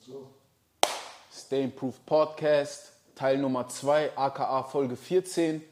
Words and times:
So. 0.00 0.28
Stay 1.32 1.64
Improved 1.64 2.04
Podcast, 2.06 2.92
Teil 3.14 3.38
Nummer 3.38 3.68
2, 3.68 4.16
aka 4.16 4.62
Folge 4.64 4.96
14. 4.96 5.62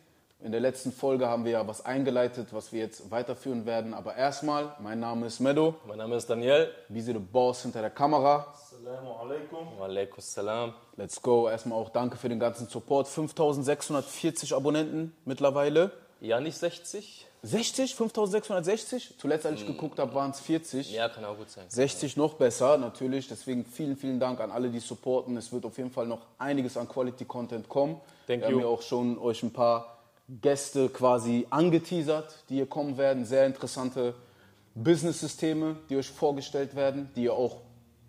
In 0.40 0.52
der 0.52 0.60
letzten 0.60 0.92
Folge 0.92 1.26
haben 1.26 1.44
wir 1.44 1.52
ja 1.52 1.67
was 1.67 1.84
eingeleitet, 1.86 2.49
was 2.52 2.73
wir 2.73 2.81
jetzt 2.81 3.10
weiterführen 3.10 3.65
werden. 3.65 3.95
Aber 3.95 4.15
erstmal, 4.15 4.75
mein 4.79 5.00
Name 5.00 5.26
ist 5.26 5.41
Medo, 5.41 5.76
Mein 5.87 5.99
Name 5.99 6.17
ist 6.17 6.29
Daniel. 6.29 6.71
Bisi 6.89 7.13
the 7.13 7.18
Boss 7.18 7.63
hinter 7.63 7.81
der 7.81 7.91
Kamera. 7.91 8.52
Assalamu 8.52 9.12
alaikum. 9.14 9.68
Walaikum 9.79 10.20
salam. 10.20 10.75
Let's 10.96 11.20
go. 11.22 11.48
Erstmal 11.48 11.79
auch 11.79 11.88
danke 11.91 12.16
für 12.16 12.29
den 12.29 12.38
ganzen 12.38 12.68
Support. 12.68 13.09
5640 13.09 14.54
Abonnenten 14.54 15.16
mittlerweile. 15.25 15.93
Ja, 16.20 16.41
nicht 16.41 16.59
60? 16.59 17.27
60? 17.45 17.95
5660? 17.95 19.14
Zuletzt, 19.18 19.46
als 19.46 19.61
ich 19.61 19.66
geguckt 19.66 19.98
habe, 19.98 20.14
waren 20.14 20.30
es 20.30 20.40
40. 20.40 20.93
Ja, 20.93 21.08
kann 21.08 21.24
auch 21.24 21.36
gut 21.36 21.50
sein. 21.50 21.64
60 21.68 22.16
noch 22.16 22.34
besser, 22.34 22.79
natürlich. 22.79 23.29
Deswegen 23.29 23.64
vielen, 23.64 23.96
vielen 23.96 24.18
Dank 24.18 24.40
an 24.40 24.50
alle, 24.50 24.70
die 24.70 24.80
supporten. 24.80 25.36
Es 25.36 25.53
wird 25.53 25.64
auf 25.67 25.76
jeden 25.76 25.90
Fall 25.90 26.07
noch 26.07 26.22
einiges 26.39 26.76
an 26.76 26.89
Quality-Content 26.89 27.68
kommen. 27.68 28.00
Thank 28.26 28.43
Wir 28.43 28.48
you. 28.48 28.57
haben 28.57 28.62
ja 28.62 28.67
auch 28.68 28.82
schon 28.82 29.18
euch 29.18 29.43
ein 29.43 29.53
paar 29.53 29.98
Gäste 30.40 30.89
quasi 30.89 31.46
angeteasert, 31.50 32.45
die 32.48 32.55
hier 32.55 32.67
kommen 32.67 32.97
werden. 32.97 33.27
Sehr 33.27 33.47
interessante 33.47 34.15
Business-Systeme, 34.75 35.77
die 35.91 35.97
euch 35.97 36.09
vorgestellt 36.09 36.75
werden, 36.75 37.11
die 37.15 37.25
ihr 37.25 37.34
auch 37.34 37.59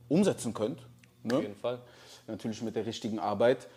umsetzen 0.07 0.53
könnt. 0.53 0.79
Ne? 1.23 1.35
Auf 1.35 1.41
jeden 1.41 1.55
Fall. 1.55 1.79
Natürlich 2.27 2.61
mit 2.61 2.75
der 2.75 2.85
richtigen 2.85 3.19
Arbeit. 3.19 3.67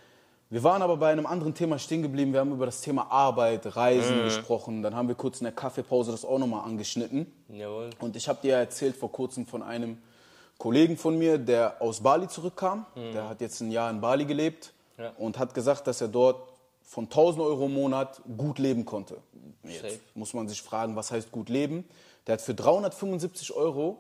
Wir 0.51 0.63
waren 0.65 0.81
aber 0.81 0.97
bei 0.97 1.13
einem 1.13 1.27
anderen 1.27 1.55
Thema 1.55 1.79
stehen 1.79 2.01
geblieben. 2.03 2.33
Wir 2.33 2.41
haben 2.41 2.53
über 2.53 2.65
das 2.65 2.81
Thema 2.81 3.11
Arbeit, 3.11 3.77
Reisen 3.77 4.23
gesprochen. 4.25 4.83
Dann 4.83 4.95
haben 4.97 5.07
wir 5.09 5.15
kurz 5.15 5.41
in 5.41 5.45
der 5.45 5.53
Kaffeepause 5.53 6.11
das 6.11 6.25
auch 6.25 6.39
nochmal 6.39 6.65
angeschnitten. 6.65 7.31
Jawohl. 7.51 7.91
Und 8.01 8.17
ich 8.17 8.29
habe 8.29 8.39
dir 8.41 8.55
erzählt 8.57 8.97
vor 8.97 9.13
kurzem 9.13 9.47
von 9.47 9.63
einem 9.63 9.99
Kollegen 10.57 10.97
von 10.97 11.19
mir, 11.19 11.37
der 11.37 11.81
aus 11.83 12.01
Bali 12.01 12.29
zurückkam. 12.29 12.87
Der 12.97 13.29
hat 13.29 13.41
jetzt 13.43 13.61
ein 13.61 13.71
Jahr 13.71 13.91
in 13.91 14.01
Bali 14.01 14.25
gelebt 14.25 14.73
Ja. 14.97 15.13
und 15.19 15.39
hat 15.39 15.53
gesagt, 15.53 15.87
dass 15.87 16.01
er 16.01 16.09
dort 16.09 16.49
von 16.83 17.05
1000 17.05 17.43
Euro 17.43 17.67
im 17.67 17.75
Monat 17.75 18.23
gut 18.39 18.59
leben 18.59 18.87
konnte. 18.87 19.19
Jetzt 19.65 19.83
Safe. 19.83 19.99
muss 20.15 20.33
man 20.33 20.49
sich 20.49 20.63
fragen, 20.63 20.97
was 20.97 21.11
heißt 21.13 21.31
gut 21.31 21.51
leben? 21.51 21.85
Der 22.27 22.33
hat 22.35 22.41
für 22.41 22.55
375 22.55 23.53
Euro 23.53 23.99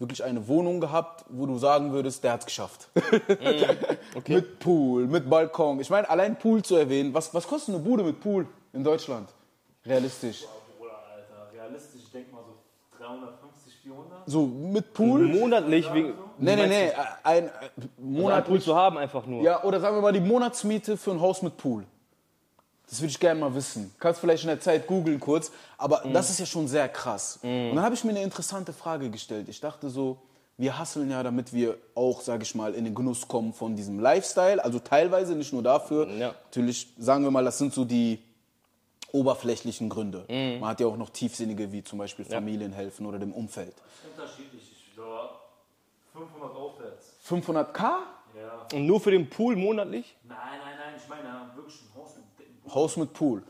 wirklich 0.00 0.24
eine 0.24 0.48
Wohnung 0.48 0.80
gehabt, 0.80 1.24
wo 1.28 1.46
du 1.46 1.58
sagen 1.58 1.92
würdest, 1.92 2.24
der 2.24 2.32
hat 2.32 2.40
es 2.40 2.46
geschafft. 2.46 2.88
mit 4.26 4.58
Pool, 4.58 5.06
mit 5.06 5.28
Balkon. 5.28 5.78
Ich 5.78 5.90
meine, 5.90 6.08
allein 6.08 6.38
Pool 6.38 6.62
zu 6.62 6.74
erwähnen, 6.74 7.12
was, 7.12 7.32
was 7.34 7.46
kostet 7.46 7.74
eine 7.74 7.84
Bude 7.84 8.02
mit 8.02 8.18
Pool 8.18 8.46
in 8.72 8.82
Deutschland? 8.82 9.28
Realistisch. 9.84 10.46
Bruder, 10.78 10.92
Alter. 11.14 11.52
Realistisch, 11.52 12.00
ich 12.02 12.10
denke 12.10 12.34
mal 12.34 12.42
so 12.42 12.56
350, 12.98 13.74
400. 13.82 14.18
So 14.24 14.46
mit 14.46 14.92
Pool? 14.94 15.26
Monatlich 15.26 15.92
wegen. 15.92 16.14
Nee, 16.38 16.56
nee, 16.56 16.66
nee, 16.66 16.92
ein 17.22 17.44
äh, 17.44 17.50
Monat 17.98 18.22
Monat. 18.22 18.46
Pool 18.46 18.60
zu 18.60 18.74
haben, 18.74 18.96
einfach 18.96 19.26
nur. 19.26 19.42
Ja, 19.42 19.62
oder 19.64 19.80
sagen 19.80 19.96
wir 19.96 20.02
mal 20.02 20.12
die 20.12 20.20
Monatsmiete 20.20 20.96
für 20.96 21.10
ein 21.10 21.20
Haus 21.20 21.42
mit 21.42 21.58
Pool. 21.58 21.84
Das 22.90 23.00
würde 23.00 23.12
ich 23.12 23.20
gerne 23.20 23.38
mal 23.38 23.54
wissen. 23.54 23.94
Kannst 24.00 24.20
vielleicht 24.20 24.42
in 24.42 24.48
der 24.48 24.60
Zeit 24.60 24.86
googeln 24.88 25.20
kurz. 25.20 25.52
Aber 25.78 26.02
das 26.12 26.28
ist 26.28 26.40
ja 26.40 26.46
schon 26.46 26.66
sehr 26.66 26.88
krass. 26.88 27.38
Und 27.42 27.76
dann 27.76 27.82
habe 27.82 27.94
ich 27.94 28.02
mir 28.02 28.10
eine 28.10 28.22
interessante 28.22 28.72
Frage 28.72 29.10
gestellt. 29.10 29.48
Ich 29.48 29.60
dachte 29.60 29.88
so, 29.88 30.18
wir 30.56 30.76
hasseln 30.76 31.10
ja, 31.10 31.22
damit 31.22 31.52
wir 31.52 31.78
auch, 31.94 32.20
sage 32.20 32.42
ich 32.42 32.54
mal, 32.54 32.74
in 32.74 32.84
den 32.84 32.94
Genuss 32.94 33.28
kommen 33.28 33.54
von 33.54 33.76
diesem 33.76 34.00
Lifestyle. 34.00 34.62
Also 34.62 34.80
teilweise, 34.80 35.36
nicht 35.36 35.52
nur 35.52 35.62
dafür. 35.62 36.08
Ja. 36.10 36.34
Natürlich, 36.46 36.92
sagen 36.98 37.22
wir 37.24 37.30
mal, 37.30 37.44
das 37.44 37.58
sind 37.58 37.72
so 37.72 37.84
die 37.84 38.22
oberflächlichen 39.12 39.88
Gründe. 39.88 40.24
Man 40.60 40.68
hat 40.68 40.80
ja 40.80 40.86
auch 40.86 40.96
noch 40.96 41.10
tiefsinnige, 41.10 41.72
wie 41.72 41.84
zum 41.84 41.98
Beispiel 41.98 42.24
Familien 42.24 42.72
helfen 42.72 43.06
oder 43.06 43.18
dem 43.18 43.32
Umfeld. 43.32 43.74
Unterschiedlich. 44.10 44.62
Ich 44.72 44.94
glaube, 44.94 45.30
500 46.12 46.56
aufwärts. 46.56 47.14
500k? 47.26 47.78
Ja. 47.78 48.66
Und 48.72 48.86
nur 48.86 49.00
für 49.00 49.10
den 49.10 49.30
Pool 49.30 49.56
monatlich? 49.56 50.16
Nein, 50.24 50.36
nein, 50.64 50.74
nein. 50.78 50.94
Ich 50.96 51.08
meine 51.08 51.50
wirklich 51.56 51.80
ein 51.82 52.00
Haus 52.00 52.16
mit 52.16 52.38
dicken 52.38 52.59
Haus 52.74 52.96
mit 52.96 53.12
Pool. 53.12 53.42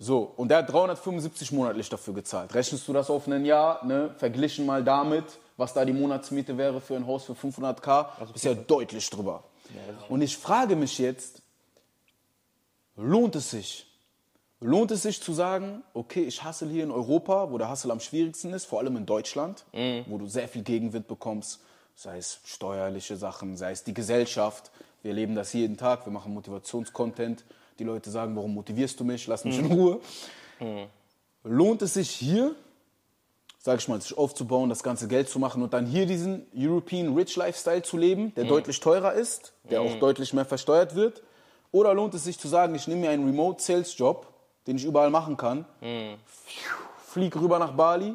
So, 0.00 0.32
und 0.36 0.48
der 0.48 0.58
hat 0.58 0.72
375 0.72 1.50
monatlich 1.52 1.88
dafür 1.88 2.14
gezahlt. 2.14 2.54
Rechnest 2.54 2.86
du 2.86 2.92
das 2.92 3.10
auf 3.10 3.26
ein 3.26 3.44
Jahr, 3.44 3.84
ne? 3.84 4.14
verglichen 4.16 4.64
mal 4.64 4.84
damit, 4.84 5.24
was 5.56 5.74
da 5.74 5.84
die 5.84 5.92
Monatsmiete 5.92 6.56
wäre 6.56 6.80
für 6.80 6.94
ein 6.94 7.06
Haus 7.06 7.24
für 7.24 7.32
500k, 7.32 8.06
ist 8.32 8.44
ja 8.44 8.54
deutlich 8.54 9.10
drüber. 9.10 9.42
Und 10.08 10.22
ich 10.22 10.36
frage 10.36 10.76
mich 10.76 10.98
jetzt, 10.98 11.42
lohnt 12.96 13.34
es 13.34 13.50
sich? 13.50 13.86
Lohnt 14.60 14.90
es 14.92 15.02
sich 15.02 15.20
zu 15.20 15.32
sagen, 15.32 15.82
okay, 15.94 16.22
ich 16.22 16.42
hassel 16.42 16.68
hier 16.68 16.84
in 16.84 16.90
Europa, 16.90 17.50
wo 17.50 17.58
der 17.58 17.68
Hassel 17.68 17.90
am 17.90 18.00
schwierigsten 18.00 18.52
ist, 18.52 18.66
vor 18.66 18.78
allem 18.78 18.96
in 18.96 19.06
Deutschland, 19.06 19.64
wo 20.06 20.18
du 20.18 20.26
sehr 20.26 20.48
viel 20.48 20.62
Gegenwind 20.62 21.08
bekommst, 21.08 21.60
sei 21.96 22.18
es 22.18 22.40
steuerliche 22.44 23.16
Sachen, 23.16 23.56
sei 23.56 23.72
es 23.72 23.82
die 23.82 23.94
Gesellschaft. 23.94 24.70
Wir 25.02 25.10
erleben 25.10 25.34
das 25.34 25.52
jeden 25.52 25.76
Tag, 25.76 26.06
wir 26.06 26.12
machen 26.12 26.32
Motivationscontent. 26.34 27.44
Die 27.78 27.84
Leute 27.84 28.10
sagen, 28.10 28.34
warum 28.34 28.54
motivierst 28.54 28.98
du 28.98 29.04
mich? 29.04 29.26
Lass 29.26 29.44
mich 29.44 29.58
in 29.58 29.66
Ruhe. 29.66 30.00
Lohnt 31.44 31.82
es 31.82 31.94
sich 31.94 32.10
hier, 32.10 32.54
sag 33.60 33.78
ich 33.78 33.88
mal, 33.88 34.00
sich 34.00 34.16
aufzubauen, 34.18 34.68
das 34.68 34.82
ganze 34.82 35.06
Geld 35.06 35.28
zu 35.28 35.38
machen 35.38 35.62
und 35.62 35.72
dann 35.72 35.86
hier 35.86 36.06
diesen 36.06 36.46
European 36.56 37.14
Rich 37.14 37.36
Lifestyle 37.36 37.82
zu 37.82 37.96
leben, 37.96 38.34
der 38.34 38.44
deutlich 38.44 38.80
teurer 38.80 39.12
ist, 39.12 39.52
der 39.70 39.82
auch 39.82 39.94
deutlich 40.00 40.32
mehr 40.32 40.44
versteuert 40.44 40.94
wird? 40.94 41.22
Oder 41.70 41.94
lohnt 41.94 42.14
es 42.14 42.24
sich 42.24 42.38
zu 42.38 42.48
sagen, 42.48 42.74
ich 42.74 42.88
nehme 42.88 43.02
mir 43.02 43.10
einen 43.10 43.26
Remote 43.26 43.62
Sales 43.62 43.96
Job, 43.96 44.26
den 44.66 44.76
ich 44.76 44.84
überall 44.84 45.10
machen 45.10 45.36
kann, 45.36 45.64
flieg 47.06 47.36
rüber 47.36 47.58
nach 47.58 47.72
Bali, 47.72 48.14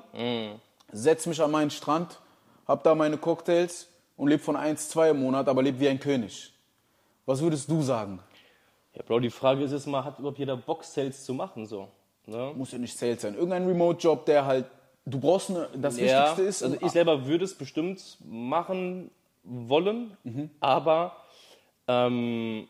setz 0.92 1.26
mich 1.26 1.42
an 1.42 1.52
meinen 1.52 1.70
Strand, 1.70 2.20
hab 2.68 2.84
da 2.84 2.96
meine 2.96 3.18
Cocktails 3.18 3.88
und 4.18 4.28
lebe 4.28 4.44
von 4.44 4.56
1, 4.56 4.90
2 4.90 5.12
im 5.12 5.20
Monat, 5.20 5.48
aber 5.48 5.64
lebe 5.64 5.80
wie 5.80 5.88
ein 5.88 6.00
König. 6.00 6.54
Was 7.26 7.42
würdest 7.42 7.70
du 7.70 7.82
sagen? 7.82 8.20
Ja, 8.96 9.02
Bro, 9.06 9.20
die 9.22 9.30
Frage 9.30 9.64
ist 9.64 9.72
jetzt 9.72 9.88
mal, 9.88 10.04
hat 10.04 10.20
überhaupt 10.20 10.38
jeder 10.40 10.56
Bock, 10.58 10.84
Sales 10.84 11.26
zu 11.26 11.34
machen? 11.34 11.66
So? 11.66 11.88
Ne? 12.28 12.52
Muss 12.56 12.72
ja 12.72 12.78
nicht 12.78 12.98
Sales 12.98 13.22
sein. 13.22 13.34
Irgendein 13.36 13.66
Remote-Job, 13.68 14.26
der 14.26 14.46
halt, 14.46 14.66
du 15.06 15.20
brauchst 15.20 15.50
eine, 15.50 15.68
das 15.76 15.98
Wichtigste 15.98 16.44
ist, 16.44 16.64
also 16.64 16.78
ich 16.80 16.92
selber 16.92 17.26
würde 17.26 17.46
es 17.46 17.56
bestimmt 17.56 18.18
machen 18.24 19.10
wollen, 19.44 20.16
aber 20.60 21.16
ähm, 21.88 22.68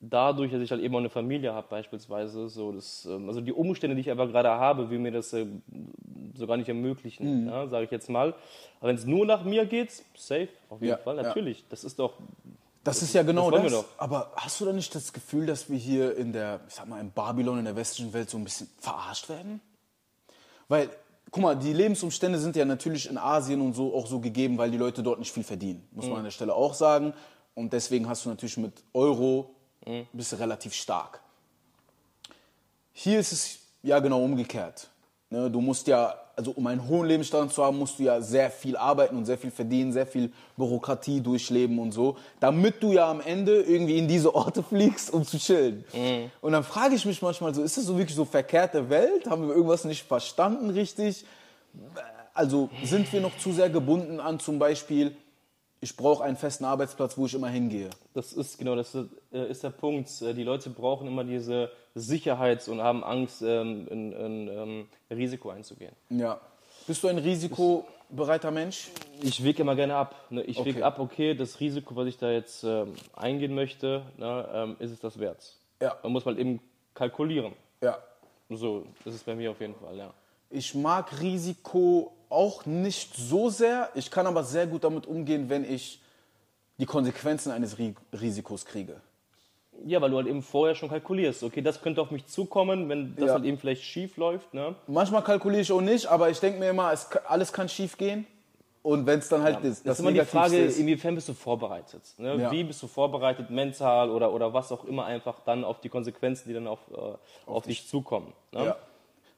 dadurch, 0.00 0.50
dass 0.52 0.60
ich 0.60 0.70
halt 0.70 0.82
eben 0.82 0.94
auch 0.94 0.98
eine 0.98 1.08
Familie 1.08 1.54
habe 1.54 1.66
beispielsweise, 1.70 2.48
so 2.48 2.72
das, 2.72 3.06
ähm, 3.06 3.28
also 3.28 3.40
die 3.40 3.52
Umstände, 3.52 3.94
die 3.94 4.00
ich 4.02 4.10
einfach 4.10 4.28
gerade 4.28 4.50
habe, 4.50 4.90
will 4.90 4.98
mir 4.98 5.12
das 5.12 5.32
äh, 5.32 5.46
so 6.34 6.46
gar 6.46 6.56
nicht 6.56 6.68
ermöglichen, 6.68 7.46
ja, 7.46 7.66
sage 7.68 7.84
ich 7.84 7.90
jetzt 7.90 8.10
mal. 8.10 8.34
Aber 8.80 8.88
wenn 8.88 8.96
es 8.96 9.06
nur 9.06 9.24
nach 9.24 9.44
mir 9.44 9.64
geht, 9.66 9.90
safe, 10.14 10.48
auf 10.68 10.80
jeden 10.80 10.90
Ja, 10.90 10.96
Fall, 10.98 11.16
ja. 11.16 11.22
natürlich. 11.22 11.64
Das 11.70 11.84
ist 11.84 11.98
doch, 11.98 12.14
Das 12.84 13.02
ist 13.02 13.12
ja 13.12 13.22
genau 13.22 13.50
das. 13.50 13.70
doch. 13.72 13.84
Aber 13.98 14.32
hast 14.36 14.60
du 14.60 14.64
da 14.64 14.72
nicht 14.72 14.94
das 14.94 15.12
Gefühl, 15.12 15.44
dass 15.46 15.68
wir 15.68 15.76
hier 15.76 16.16
in 16.16 16.32
der, 16.32 16.60
ich 16.68 16.74
sag 16.74 16.88
mal, 16.88 16.98
in 17.00 17.10
Babylon, 17.10 17.58
in 17.58 17.64
der 17.66 17.76
westlichen 17.76 18.12
Welt 18.12 18.30
so 18.30 18.38
ein 18.38 18.44
bisschen 18.44 18.70
verarscht 18.78 19.28
werden? 19.28 19.60
Weil, 20.68 20.88
guck 21.30 21.42
mal, 21.42 21.56
die 21.56 21.72
Lebensumstände 21.74 22.38
sind 22.38 22.56
ja 22.56 22.64
natürlich 22.64 23.08
in 23.10 23.18
Asien 23.18 23.60
und 23.60 23.74
so 23.74 23.94
auch 23.94 24.06
so 24.06 24.18
gegeben, 24.20 24.56
weil 24.56 24.70
die 24.70 24.78
Leute 24.78 25.02
dort 25.02 25.18
nicht 25.18 25.32
viel 25.32 25.44
verdienen. 25.44 25.86
Muss 25.92 26.04
Mhm. 26.06 26.10
man 26.12 26.18
an 26.20 26.24
der 26.24 26.30
Stelle 26.30 26.54
auch 26.54 26.72
sagen. 26.74 27.12
Und 27.54 27.72
deswegen 27.72 28.08
hast 28.08 28.24
du 28.24 28.30
natürlich 28.30 28.56
mit 28.56 28.72
Euro 28.94 29.54
Mhm. 29.86 30.06
bist 30.12 30.32
du 30.32 30.36
relativ 30.36 30.72
stark. 30.74 31.20
Hier 32.92 33.20
ist 33.20 33.32
es 33.32 33.58
ja 33.82 33.98
genau 33.98 34.22
umgekehrt. 34.22 34.88
Ne, 35.30 35.50
du 35.50 35.60
musst 35.60 35.86
ja, 35.86 36.14
also 36.40 36.52
um 36.52 36.66
einen 36.66 36.88
hohen 36.88 37.06
Lebensstandard 37.06 37.52
zu 37.52 37.62
haben, 37.62 37.78
musst 37.78 37.98
du 37.98 38.04
ja 38.04 38.18
sehr 38.22 38.50
viel 38.50 38.74
arbeiten 38.74 39.14
und 39.14 39.26
sehr 39.26 39.36
viel 39.36 39.50
verdienen, 39.50 39.92
sehr 39.92 40.06
viel 40.06 40.32
Bürokratie 40.56 41.20
durchleben 41.20 41.78
und 41.78 41.92
so, 41.92 42.16
damit 42.40 42.82
du 42.82 42.92
ja 42.92 43.10
am 43.10 43.20
Ende 43.20 43.60
irgendwie 43.60 43.98
in 43.98 44.08
diese 44.08 44.34
Orte 44.34 44.62
fliegst, 44.70 45.12
um 45.12 45.26
zu 45.26 45.36
chillen. 45.38 45.84
Und 46.40 46.52
dann 46.52 46.64
frage 46.64 46.94
ich 46.94 47.04
mich 47.04 47.20
manchmal 47.20 47.54
so, 47.54 47.62
ist 47.62 47.76
das 47.76 47.84
so 47.84 47.98
wirklich 47.98 48.16
so 48.16 48.24
verkehrte 48.24 48.88
Welt? 48.88 49.28
Haben 49.28 49.48
wir 49.48 49.54
irgendwas 49.54 49.84
nicht 49.84 50.04
verstanden 50.04 50.70
richtig? 50.70 51.26
Also 52.32 52.70
sind 52.84 53.12
wir 53.12 53.20
noch 53.20 53.36
zu 53.36 53.52
sehr 53.52 53.68
gebunden 53.68 54.18
an 54.18 54.40
zum 54.40 54.58
Beispiel, 54.58 55.14
ich 55.80 55.96
brauche 55.96 56.22
einen 56.24 56.36
festen 56.36 56.64
Arbeitsplatz, 56.64 57.16
wo 57.16 57.26
ich 57.26 57.34
immer 57.34 57.48
hingehe. 57.48 57.90
das 58.14 58.32
ist 58.32 58.58
genau, 58.58 58.76
das 58.76 58.94
ist, 58.94 59.08
äh, 59.32 59.50
ist 59.50 59.62
der 59.64 59.70
Punkt. 59.70 60.10
Äh, 60.22 60.34
Die 60.34 60.42
Leute 60.44 60.70
brauchen 60.70 61.06
immer 61.08 61.24
diese 61.24 61.70
Sicherheit 61.94 62.66
und 62.68 62.80
haben 62.82 63.02
Angst, 63.02 63.42
ähm, 63.42 63.88
in, 63.88 64.12
in 64.12 64.48
ähm, 64.48 64.88
Risiko 65.10 65.50
einzugehen. 65.50 65.94
Ja. 66.10 66.40
Bist 66.86 67.02
du 67.02 67.08
ein 67.08 67.18
risikobereiter 67.18 68.50
Mensch? 68.50 68.88
Ich 69.22 69.42
wege 69.44 69.62
immer 69.62 69.74
gerne 69.76 69.96
ab. 69.96 70.14
Ne? 70.30 70.42
Ich 70.42 70.58
Okay. 70.58 70.70
wege 70.74 70.84
ab, 70.84 70.98
okay, 70.98 71.34
das 71.34 71.60
Risiko, 71.60 71.94
was 71.96 72.06
ich 72.08 72.16
da 72.18 72.30
jetzt 72.30 72.64
ähm, 72.64 72.94
eingehen 73.14 73.54
möchte, 73.54 74.02
ne, 74.18 74.76
ist 74.80 74.90
es 74.90 75.00
das 75.00 75.18
wert? 75.18 75.54
Ja. 75.80 75.96
Man 76.02 76.12
muss 76.12 76.24
mal 76.24 76.38
eben 76.38 76.60
kalkulieren. 76.94 77.52
Ja. 77.82 77.98
So 78.48 78.84
ist 79.04 79.14
es 79.14 79.22
bei 79.22 79.34
mir 79.34 79.50
auf 79.52 79.60
jeden 79.60 79.74
Fall, 79.76 79.96
ja. 79.96 80.12
Ich 80.50 80.74
mag 80.74 81.20
Risiko 81.20 82.12
auch 82.28 82.66
nicht 82.66 83.14
so 83.14 83.50
sehr. 83.50 83.88
Ich 83.94 84.10
kann 84.10 84.26
aber 84.26 84.44
sehr 84.44 84.66
gut 84.66 84.84
damit 84.84 85.06
umgehen, 85.06 85.48
wenn 85.48 85.64
ich 85.64 86.00
die 86.78 86.86
Konsequenzen 86.86 87.52
eines 87.52 87.78
Ri 87.78 87.94
Risikos 88.12 88.64
kriege. 88.64 89.00
Ja, 89.86 90.00
weil 90.00 90.10
du 90.10 90.16
halt 90.16 90.26
eben 90.26 90.42
vorher 90.42 90.74
schon 90.74 90.88
kalkulierst. 90.88 91.42
Okay, 91.42 91.62
das 91.62 91.80
könnte 91.80 92.02
auf 92.02 92.10
mich 92.10 92.26
zukommen, 92.26 92.88
wenn 92.88 93.14
das 93.16 93.28
Ja. 93.28 93.32
halt 93.34 93.44
eben 93.44 93.58
vielleicht 93.58 93.82
schief 93.82 94.16
läuft. 94.16 94.52
Ne? 94.52 94.74
Manchmal 94.86 95.22
kalkuliere 95.22 95.62
ich 95.62 95.72
auch 95.72 95.80
nicht, 95.80 96.06
aber 96.06 96.28
ich 96.30 96.38
denke 96.40 96.58
mir 96.58 96.70
immer, 96.70 96.92
es, 96.92 97.08
alles 97.26 97.52
kann 97.52 97.68
schief 97.68 97.96
gehen. 97.96 98.26
Und 98.82 99.06
wenn 99.06 99.18
es 99.18 99.28
dann 99.28 99.42
halt 99.42 99.56
das, 99.62 99.82
das 99.82 99.98
ist 99.98 100.00
immer 100.00 100.12
die 100.12 100.24
Frage, 100.24 100.58
ist, 100.58 100.78
inwiefern 100.78 101.14
bist 101.14 101.28
du 101.28 101.34
vorbereitet? 101.34 102.02
Ne? 102.16 102.36
Ja. 102.36 102.50
Wie 102.50 102.64
bist 102.64 102.82
du 102.82 102.86
vorbereitet, 102.86 103.50
mental 103.50 104.10
oder, 104.10 104.32
oder 104.32 104.54
was 104.54 104.72
auch 104.72 104.84
immer, 104.84 105.04
einfach 105.04 105.40
dann 105.44 105.64
auf 105.64 105.80
die 105.80 105.90
Konsequenzen, 105.90 106.48
die 106.48 106.54
dann 106.54 106.66
auf, 106.66 106.78
äh, 106.90 106.94
auf, 106.94 107.18
auf 107.46 107.64
dich 107.64 107.86
zukommen? 107.88 108.32
Ne? 108.52 108.66
Ja. 108.66 108.76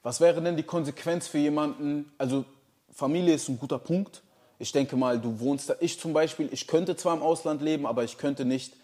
Was 0.02 0.20
wäre 0.20 0.42
denn 0.42 0.56
die 0.56 0.62
Konsequenz 0.62 1.28
für 1.28 1.38
jemanden? 1.38 2.12
Also 2.18 2.44
Familie 2.92 3.34
ist 3.34 3.48
ein 3.48 3.58
guter 3.58 3.78
Punkt. 3.78 4.22
Ich 4.58 4.72
denke 4.72 4.96
mal, 4.96 5.18
du 5.18 5.40
wohnst 5.40 5.70
da. 5.70 5.74
Ich 5.80 5.98
zum 5.98 6.12
Beispiel, 6.12 6.48
ich 6.52 6.66
könnte 6.66 6.96
zwar 6.96 7.14
im 7.16 7.22
Ausland 7.22 7.62
leben, 7.62 7.86
aber 7.86 8.04
ich 8.04 8.18
könnte 8.18 8.44
nicht 8.44 8.74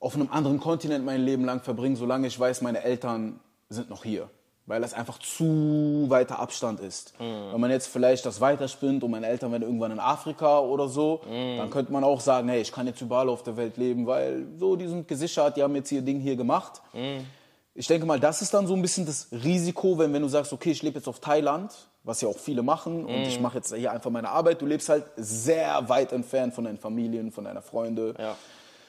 auf 0.00 0.14
einem 0.14 0.30
anderen 0.30 0.58
Kontinent 0.60 1.04
mein 1.04 1.24
Leben 1.24 1.44
lang 1.44 1.60
verbringen, 1.60 1.96
solange 1.96 2.26
ich 2.26 2.38
weiß, 2.38 2.60
meine 2.62 2.82
Eltern 2.82 3.40
sind 3.68 3.88
noch 3.88 4.04
hier 4.04 4.28
weil 4.66 4.80
das 4.80 4.94
einfach 4.94 5.18
zu 5.18 6.06
weiter 6.08 6.38
Abstand 6.38 6.80
ist. 6.80 7.18
Mhm. 7.18 7.52
Wenn 7.52 7.60
man 7.60 7.70
jetzt 7.70 7.88
vielleicht 7.88 8.24
das 8.24 8.40
weiterspinnt 8.40 9.02
und 9.02 9.10
meine 9.10 9.26
Eltern 9.26 9.50
werden 9.50 9.64
irgendwann 9.64 9.90
in 9.90 9.98
Afrika 9.98 10.60
oder 10.60 10.88
so, 10.88 11.20
mhm. 11.28 11.58
dann 11.58 11.70
könnte 11.70 11.92
man 11.92 12.04
auch 12.04 12.20
sagen, 12.20 12.48
hey, 12.48 12.60
ich 12.60 12.70
kann 12.70 12.86
jetzt 12.86 13.00
überall 13.00 13.28
auf 13.28 13.42
der 13.42 13.56
Welt 13.56 13.76
leben, 13.76 14.06
weil 14.06 14.46
so, 14.56 14.76
die 14.76 14.86
sind 14.86 15.08
gesichert, 15.08 15.56
die 15.56 15.62
haben 15.62 15.74
jetzt 15.74 15.90
ihr 15.90 16.02
Ding 16.02 16.20
hier 16.20 16.36
gemacht. 16.36 16.80
Mhm. 16.92 17.26
Ich 17.74 17.86
denke 17.86 18.06
mal, 18.06 18.20
das 18.20 18.42
ist 18.42 18.52
dann 18.52 18.66
so 18.66 18.74
ein 18.74 18.82
bisschen 18.82 19.06
das 19.06 19.28
Risiko, 19.32 19.98
wenn, 19.98 20.12
wenn 20.12 20.22
du 20.22 20.28
sagst, 20.28 20.52
okay, 20.52 20.70
ich 20.70 20.82
lebe 20.82 20.98
jetzt 20.98 21.08
auf 21.08 21.20
Thailand, 21.20 21.72
was 22.04 22.20
ja 22.20 22.28
auch 22.28 22.38
viele 22.38 22.62
machen, 22.62 23.04
und 23.06 23.22
ich 23.22 23.40
mache 23.40 23.58
jetzt 23.58 23.74
hier 23.74 23.92
einfach 23.92 24.10
meine 24.10 24.28
Arbeit. 24.28 24.60
Du 24.60 24.66
lebst 24.66 24.88
halt 24.88 25.04
sehr 25.16 25.88
weit 25.88 26.12
entfernt 26.12 26.54
von 26.54 26.64
deinen 26.64 26.78
Familien, 26.78 27.32
von 27.32 27.44
deiner 27.44 27.62
Freunde, 27.62 28.14
ja. 28.18 28.36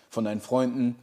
von 0.10 0.26
deinen 0.26 0.42
Freunden. 0.42 0.98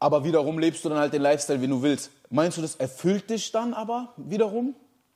Aber 0.00 0.24
wiederum 0.24 0.58
lebst 0.58 0.84
du 0.84 0.88
dann 0.88 0.98
halt 0.98 1.12
den 1.12 1.22
Lifestyle, 1.22 1.60
wie 1.60 1.68
du 1.68 1.82
willst. 1.82 2.10
Meinst 2.30 2.56
du, 2.56 2.62
das 2.62 2.76
erfüllt 2.76 3.28
dich 3.28 3.52
dann 3.52 3.74
aber 3.74 4.14
wiederum? 4.16 4.74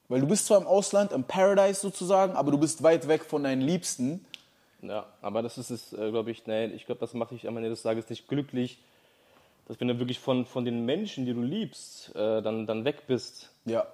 Weil 0.08 0.20
du 0.20 0.26
bist 0.26 0.46
zwar 0.46 0.60
im 0.60 0.66
Ausland, 0.66 1.12
im 1.12 1.24
Paradise 1.24 1.80
sozusagen, 1.80 2.34
aber 2.34 2.50
du 2.50 2.58
bist 2.58 2.82
weit 2.82 3.08
weg 3.08 3.24
von 3.24 3.42
deinen 3.42 3.62
Liebsten. 3.62 4.24
Ja, 4.82 5.06
aber 5.22 5.42
das 5.42 5.56
ist 5.56 5.70
es, 5.70 5.92
äh, 5.94 6.10
glaube 6.10 6.30
ich, 6.30 6.46
nee, 6.46 6.66
ich 6.66 6.84
glaube, 6.84 7.00
das 7.00 7.14
macht 7.14 7.30
dich 7.30 7.48
am 7.48 7.56
Ende 7.56 7.70
des 7.70 7.82
Tages 7.82 8.10
nicht 8.10 8.28
glücklich, 8.28 8.78
dass 9.66 9.80
wenn 9.80 9.88
du 9.88 9.98
wirklich 9.98 10.18
von, 10.18 10.44
von 10.46 10.64
den 10.64 10.84
Menschen, 10.84 11.24
die 11.26 11.32
du 11.32 11.42
liebst, 11.42 12.14
äh, 12.14 12.42
dann, 12.42 12.66
dann 12.66 12.84
weg 12.84 13.06
bist. 13.06 13.50
Ja. 13.64 13.86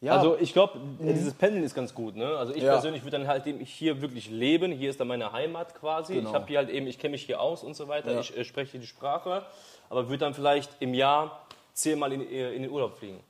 ja. 0.00 0.16
Also 0.16 0.36
ich 0.38 0.52
glaube, 0.52 0.78
mhm. 0.78 1.14
dieses 1.14 1.34
Pendeln 1.34 1.64
ist 1.64 1.74
ganz 1.74 1.94
gut. 1.94 2.16
Ne? 2.16 2.26
Also 2.36 2.54
ich 2.54 2.62
ja. 2.62 2.72
persönlich 2.72 3.02
würde 3.04 3.18
dann 3.18 3.28
halt 3.28 3.46
eben 3.46 3.60
hier 3.60 4.00
wirklich 4.00 4.30
leben. 4.30 4.72
Hier 4.72 4.90
ist 4.90 5.00
dann 5.00 5.08
meine 5.08 5.32
Heimat 5.32 5.74
quasi. 5.74 6.14
Genau. 6.14 6.30
Ich 6.30 6.34
habe 6.34 6.46
hier 6.46 6.58
halt 6.58 6.70
eben, 6.70 6.86
ich 6.86 6.98
kenne 6.98 7.12
mich 7.12 7.24
hier 7.24 7.40
aus 7.40 7.62
und 7.62 7.74
so 7.74 7.88
weiter. 7.88 8.12
Ja. 8.12 8.20
Ich 8.20 8.36
äh, 8.36 8.44
spreche 8.44 8.78
die 8.78 8.86
Sprache, 8.86 9.44
aber 9.88 10.08
würde 10.08 10.18
dann 10.18 10.34
vielleicht 10.34 10.70
im 10.80 10.94
Jahr 10.94 11.46
zehnmal 11.74 12.12
in, 12.12 12.20
äh, 12.22 12.52
in 12.52 12.62
den 12.62 12.70
Urlaub 12.70 12.96
fliegen. 12.96 13.20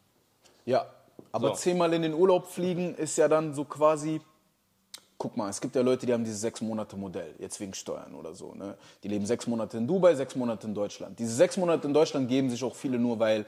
Ja, 0.66 0.86
aber 1.32 1.48
so. 1.48 1.54
zehnmal 1.54 1.92
in 1.94 2.02
den 2.02 2.14
Urlaub 2.14 2.46
fliegen 2.46 2.94
ist 2.94 3.16
ja 3.16 3.28
dann 3.28 3.54
so 3.54 3.64
quasi, 3.64 4.20
guck 5.20 5.36
mal, 5.36 5.50
es 5.50 5.60
gibt 5.60 5.76
ja 5.76 5.82
Leute, 5.82 6.06
die 6.06 6.14
haben 6.14 6.24
dieses 6.24 6.40
sechs 6.40 6.62
Monate 6.62 6.96
Modell, 6.96 7.34
jetzt 7.38 7.60
wegen 7.60 7.74
Steuern 7.74 8.14
oder 8.14 8.34
so. 8.34 8.54
Ne? 8.54 8.74
Die 9.02 9.08
leben 9.08 9.26
sechs 9.26 9.46
Monate 9.46 9.76
in 9.76 9.86
Dubai, 9.86 10.14
sechs 10.14 10.34
Monate 10.34 10.66
in 10.66 10.74
Deutschland. 10.74 11.18
Diese 11.18 11.34
sechs 11.34 11.58
Monate 11.58 11.86
in 11.86 11.92
Deutschland 11.92 12.26
geben 12.26 12.48
sich 12.48 12.64
auch 12.64 12.74
viele 12.74 12.98
nur, 12.98 13.18
weil 13.18 13.44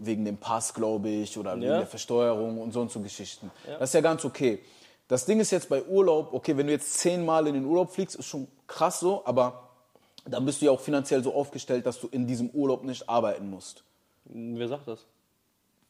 wegen 0.00 0.24
dem 0.24 0.36
Pass, 0.36 0.72
glaube 0.72 1.08
ich, 1.08 1.36
oder 1.36 1.56
wegen 1.56 1.64
ja. 1.64 1.78
der 1.78 1.86
Versteuerung 1.88 2.60
und 2.60 2.72
so 2.72 2.80
und 2.80 2.92
so 2.92 3.00
Geschichten. 3.00 3.50
Ja. 3.66 3.78
Das 3.78 3.90
ist 3.90 3.94
ja 3.94 4.02
ganz 4.02 4.24
okay. 4.24 4.60
Das 5.08 5.26
Ding 5.26 5.40
ist 5.40 5.50
jetzt 5.50 5.68
bei 5.68 5.82
Urlaub, 5.82 6.32
okay, 6.32 6.56
wenn 6.56 6.68
du 6.68 6.72
jetzt 6.72 6.94
zehnmal 6.94 7.48
in 7.48 7.54
den 7.54 7.64
Urlaub 7.64 7.90
fliegst, 7.90 8.14
ist 8.14 8.26
schon 8.26 8.46
krass 8.68 9.00
so, 9.00 9.22
aber 9.26 9.70
dann 10.24 10.46
bist 10.46 10.62
du 10.62 10.66
ja 10.66 10.70
auch 10.70 10.80
finanziell 10.80 11.24
so 11.24 11.34
aufgestellt, 11.34 11.86
dass 11.86 11.98
du 11.98 12.06
in 12.06 12.28
diesem 12.28 12.50
Urlaub 12.50 12.84
nicht 12.84 13.08
arbeiten 13.08 13.50
musst. 13.50 13.82
Wer 14.26 14.68
sagt 14.68 14.86
das? 14.86 15.04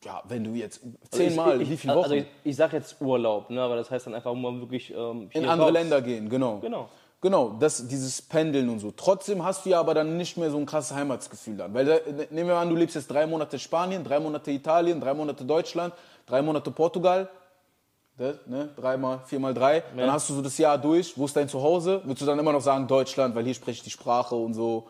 Ja, 0.05 0.23
wenn 0.29 0.45
du 0.45 0.51
jetzt 0.51 0.81
zehnmal, 1.11 1.53
also 1.53 1.71
wie 1.71 1.77
viele 1.77 1.95
Wochen? 1.95 2.05
Also 2.05 2.15
ich, 2.17 2.27
ich 2.45 2.57
sage 2.57 2.77
jetzt 2.77 3.01
Urlaub, 3.01 3.49
ne, 3.51 3.61
aber 3.61 3.77
das 3.77 3.91
heißt 3.91 4.07
dann 4.07 4.15
einfach, 4.15 4.35
mal 4.35 4.61
wirklich 4.61 4.93
ähm, 4.95 5.29
in 5.33 5.47
andere 5.47 5.69
raus. 5.69 5.73
Länder 5.73 6.03
gehen, 6.03 6.29
genau. 6.29 6.59
Genau. 6.59 6.89
Genau, 7.21 7.57
das, 7.59 7.89
dieses 7.89 8.21
Pendeln 8.21 8.69
und 8.69 8.81
so. 8.81 8.91
Trotzdem 8.95 9.43
hast 9.43 9.65
du 9.65 9.71
ja 9.71 9.81
aber 9.81 9.95
dann 9.95 10.19
nicht 10.19 10.37
mehr 10.37 10.51
so 10.51 10.59
ein 10.59 10.67
krasses 10.67 10.95
Heimatsgefühl 10.95 11.57
dann. 11.57 11.73
Weil 11.73 11.87
ne, 11.87 12.01
nehmen 12.31 12.51
wir 12.51 12.57
an, 12.57 12.69
du 12.69 12.77
lebst 12.77 12.97
jetzt 12.97 13.11
drei 13.11 13.27
Monate 13.27 13.59
Spanien, 13.59 14.05
drei 14.05 14.21
Monate 14.21 14.51
Italien, 14.51 15.01
drei 15.01 15.15
Monate 15.15 15.43
Deutschland, 15.43 15.95
drei 16.27 16.43
Monate 16.43 16.71
Portugal. 16.71 17.31
Das, 18.19 18.37
ne, 18.47 18.69
dreimal, 18.77 19.21
viermal 19.25 19.55
drei. 19.55 19.83
Dann 19.97 20.13
hast 20.13 20.29
du 20.29 20.35
so 20.35 20.43
das 20.43 20.59
Jahr 20.59 20.77
durch. 20.77 21.17
Wo 21.17 21.25
ist 21.25 21.35
dein 21.35 21.49
Zuhause? 21.49 22.03
Würdest 22.05 22.21
du 22.21 22.27
dann 22.27 22.39
immer 22.39 22.53
noch 22.53 22.61
sagen 22.61 22.87
Deutschland, 22.87 23.35
weil 23.35 23.45
hier 23.45 23.55
spreche 23.55 23.79
ich 23.79 23.85
die 23.85 23.91
Sprache 23.91 24.35
und 24.35 24.53
so. 24.53 24.87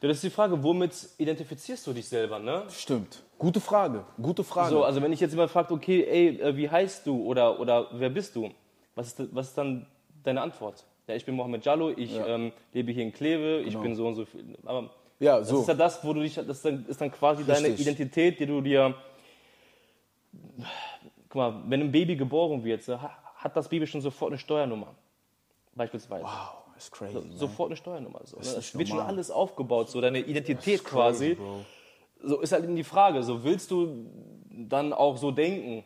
Ja, 0.00 0.08
das 0.08 0.18
ist 0.18 0.24
die 0.24 0.30
Frage, 0.30 0.62
womit 0.62 0.92
identifizierst 1.18 1.86
du 1.86 1.92
dich 1.92 2.08
selber, 2.08 2.38
ne? 2.38 2.64
Stimmt. 2.70 3.22
Gute 3.38 3.60
Frage, 3.60 4.04
gute 4.20 4.44
Frage. 4.44 4.70
So, 4.70 4.84
also 4.84 5.02
wenn 5.02 5.12
ich 5.12 5.20
jetzt 5.20 5.32
jemand 5.32 5.50
fragt, 5.50 5.72
okay, 5.72 6.04
ey, 6.04 6.40
äh, 6.40 6.56
wie 6.56 6.68
heißt 6.68 7.06
du 7.06 7.24
oder, 7.24 7.58
oder 7.58 7.88
wer 7.92 8.10
bist 8.10 8.36
du? 8.36 8.50
Was 8.94 9.18
ist, 9.18 9.34
was 9.34 9.48
ist 9.48 9.58
dann 9.58 9.86
deine 10.22 10.40
Antwort? 10.42 10.84
Ja, 11.06 11.14
ich 11.14 11.24
bin 11.24 11.34
Mohamed 11.34 11.64
Jallo, 11.64 11.90
ich 11.90 12.14
ja. 12.14 12.26
ähm, 12.26 12.52
lebe 12.72 12.92
hier 12.92 13.02
in 13.02 13.12
Kleve, 13.12 13.58
genau. 13.58 13.68
ich 13.68 13.78
bin 13.78 13.94
so 13.94 14.06
und 14.06 14.14
so 14.14 14.24
viel. 14.24 14.56
Aber 14.64 14.90
ja, 15.20 15.42
so. 15.42 15.52
das 15.52 15.60
ist 15.62 15.68
ja 15.68 15.74
das, 15.74 16.04
wo 16.04 16.12
du 16.12 16.20
dich, 16.20 16.34
das 16.34 16.64
ist 16.64 17.00
dann 17.00 17.12
quasi 17.12 17.42
Richtig. 17.42 17.64
deine 17.64 17.74
Identität, 17.74 18.40
die 18.40 18.46
du 18.46 18.60
dir. 18.60 18.94
Guck 21.28 21.34
mal, 21.34 21.62
wenn 21.66 21.80
ein 21.80 21.92
Baby 21.92 22.16
geboren 22.16 22.64
wird, 22.64 22.86
hat 22.88 23.56
das 23.56 23.68
Baby 23.68 23.86
schon 23.86 24.00
sofort 24.00 24.32
eine 24.32 24.38
Steuernummer. 24.38 24.94
Beispielsweise. 25.74 26.24
Wow 26.24 26.63
ist 26.76 26.92
crazy. 26.92 27.12
So, 27.12 27.22
sofort 27.36 27.68
eine 27.70 27.76
Steuernummer. 27.76 28.20
So, 28.24 28.36
das, 28.36 28.48
ne? 28.48 28.54
das 28.56 28.78
wird 28.78 28.88
schon 28.88 29.00
alles 29.00 29.30
aufgebaut, 29.30 29.90
so 29.90 30.00
deine 30.00 30.20
Identität 30.20 30.84
quasi. 30.84 31.36
Crazy, 31.36 31.64
so 32.22 32.40
ist 32.40 32.52
halt 32.52 32.64
eben 32.64 32.76
die 32.76 32.84
Frage, 32.84 33.22
so 33.22 33.44
willst 33.44 33.70
du 33.70 34.06
dann 34.50 34.92
auch 34.92 35.16
so 35.16 35.30
denken? 35.30 35.84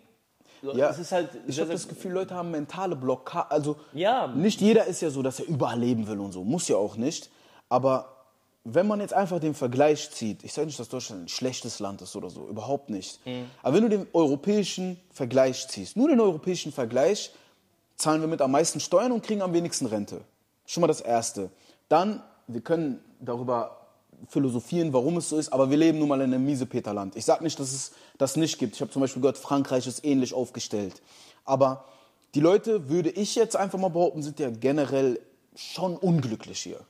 So, 0.62 0.72
ja, 0.72 0.92
halt 1.10 1.30
ich 1.46 1.60
habe 1.60 1.70
das 1.70 1.86
Gefühl, 1.86 2.12
Leute 2.12 2.34
haben 2.34 2.50
mentale 2.50 2.96
Blockade. 2.96 3.50
Also 3.50 3.76
ja. 3.92 4.26
nicht 4.26 4.60
jeder 4.60 4.86
ist 4.86 5.00
ja 5.00 5.10
so, 5.10 5.22
dass 5.22 5.38
er 5.40 5.46
überall 5.46 5.78
leben 5.78 6.06
will 6.06 6.18
und 6.18 6.32
so. 6.32 6.42
Muss 6.42 6.66
ja 6.68 6.76
auch 6.76 6.96
nicht. 6.96 7.30
Aber 7.68 8.16
wenn 8.64 8.86
man 8.86 9.00
jetzt 9.00 9.14
einfach 9.14 9.38
den 9.38 9.54
Vergleich 9.54 10.10
zieht, 10.10 10.42
ich 10.42 10.52
sage 10.52 10.66
nicht, 10.66 10.78
dass 10.78 10.88
Deutschland 10.88 11.24
ein 11.24 11.28
schlechtes 11.28 11.78
Land 11.78 12.02
ist 12.02 12.16
oder 12.16 12.28
so, 12.28 12.46
überhaupt 12.48 12.90
nicht. 12.90 13.24
Mhm. 13.24 13.46
Aber 13.62 13.76
wenn 13.76 13.82
du 13.84 13.88
den 13.88 14.06
europäischen 14.12 14.98
Vergleich 15.10 15.68
ziehst, 15.68 15.96
nur 15.96 16.08
den 16.08 16.20
europäischen 16.20 16.72
Vergleich, 16.72 17.32
zahlen 17.96 18.20
wir 18.20 18.28
mit 18.28 18.42
am 18.42 18.50
meisten 18.50 18.80
Steuern 18.80 19.12
und 19.12 19.22
kriegen 19.22 19.42
am 19.42 19.52
wenigsten 19.52 19.86
Rente. 19.86 20.20
Schon 20.68 20.82
mal 20.82 20.86
das 20.86 21.00
Erste. 21.00 21.48
Dann, 21.88 22.22
wir 22.46 22.60
können 22.60 23.02
darüber 23.20 23.86
philosophieren, 24.28 24.92
warum 24.92 25.16
es 25.16 25.30
so 25.30 25.38
ist, 25.38 25.50
aber 25.50 25.70
wir 25.70 25.78
leben 25.78 25.98
nun 25.98 26.08
mal 26.08 26.20
in 26.20 26.34
einem 26.34 26.44
Miesepeterland. 26.44 27.16
Ich 27.16 27.24
sage 27.24 27.42
nicht, 27.42 27.58
dass 27.58 27.72
es 27.72 27.92
das 28.18 28.36
nicht 28.36 28.58
gibt. 28.58 28.74
Ich 28.74 28.82
habe 28.82 28.90
zum 28.90 29.00
Beispiel 29.00 29.22
gehört, 29.22 29.38
Frankreich 29.38 29.86
ist 29.86 30.04
ähnlich 30.04 30.34
aufgestellt. 30.34 31.00
Aber 31.46 31.86
die 32.34 32.40
Leute, 32.40 32.90
würde 32.90 33.08
ich 33.08 33.34
jetzt 33.34 33.56
einfach 33.56 33.78
mal 33.78 33.88
behaupten, 33.88 34.22
sind 34.22 34.40
ja 34.40 34.50
generell 34.50 35.18
schon 35.56 35.96
unglücklich 35.96 36.60
hier. 36.60 36.80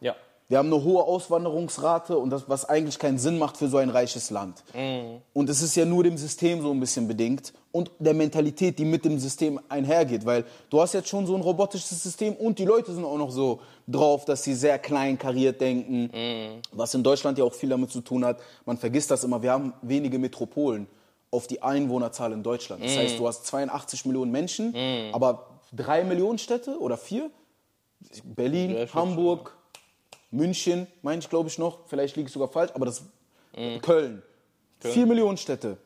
Ja. 0.00 0.16
Wir 0.50 0.58
haben 0.58 0.66
eine 0.66 0.82
hohe 0.82 1.04
Auswanderungsrate 1.04 2.18
und 2.18 2.30
das, 2.30 2.48
was 2.48 2.64
eigentlich 2.64 2.98
keinen 2.98 3.18
Sinn 3.18 3.38
macht 3.38 3.56
für 3.56 3.68
so 3.68 3.76
ein 3.76 3.88
reiches 3.88 4.30
Land. 4.30 4.64
Mhm. 4.74 5.22
Und 5.32 5.48
es 5.48 5.62
ist 5.62 5.76
ja 5.76 5.84
nur 5.84 6.02
dem 6.02 6.18
System 6.18 6.60
so 6.60 6.72
ein 6.72 6.80
bisschen 6.80 7.06
bedingt 7.06 7.52
und 7.70 7.92
der 8.00 8.14
Mentalität, 8.14 8.76
die 8.80 8.84
mit 8.84 9.04
dem 9.04 9.20
System 9.20 9.60
einhergeht. 9.68 10.26
Weil 10.26 10.44
du 10.68 10.80
hast 10.80 10.92
jetzt 10.92 11.08
schon 11.08 11.24
so 11.24 11.36
ein 11.36 11.40
robotisches 11.40 12.02
System 12.02 12.34
und 12.34 12.58
die 12.58 12.64
Leute 12.64 12.92
sind 12.92 13.04
auch 13.04 13.16
noch 13.16 13.30
so 13.30 13.60
drauf, 13.86 14.24
dass 14.24 14.42
sie 14.42 14.54
sehr 14.54 14.80
klein 14.80 15.16
kariert 15.16 15.60
denken. 15.60 16.10
Mhm. 16.12 16.62
Was 16.72 16.94
in 16.94 17.04
Deutschland 17.04 17.38
ja 17.38 17.44
auch 17.44 17.54
viel 17.54 17.68
damit 17.68 17.92
zu 17.92 18.00
tun 18.00 18.24
hat. 18.24 18.40
Man 18.66 18.76
vergisst 18.76 19.12
das 19.12 19.22
immer. 19.22 19.40
Wir 19.42 19.52
haben 19.52 19.72
wenige 19.82 20.18
Metropolen 20.18 20.88
auf 21.30 21.46
die 21.46 21.62
Einwohnerzahl 21.62 22.32
in 22.32 22.42
Deutschland. 22.42 22.82
Das 22.82 22.96
mhm. 22.96 22.98
heißt, 22.98 23.20
du 23.20 23.28
hast 23.28 23.46
82 23.46 24.04
Millionen 24.04 24.32
Menschen, 24.32 24.72
mhm. 24.72 25.14
aber 25.14 25.60
drei 25.72 26.02
Millionen 26.02 26.38
Städte 26.38 26.76
oder 26.80 26.96
vier? 26.96 27.30
Berlin, 28.24 28.88
Hamburg, 28.92 29.56
München, 30.30 30.86
meine 31.02 31.20
ich, 31.20 31.28
glaube 31.28 31.48
ich 31.48 31.58
noch, 31.58 31.80
vielleicht 31.86 32.16
liege 32.16 32.28
ich 32.28 32.32
sogar 32.32 32.48
falsch, 32.48 32.72
aber 32.74 32.86
das 32.86 33.02
mhm. 33.56 33.80
Köln. 33.80 34.22
Köln. 34.80 34.94
Vier 34.94 35.06
Millionen 35.06 35.36
Städte 35.36 35.76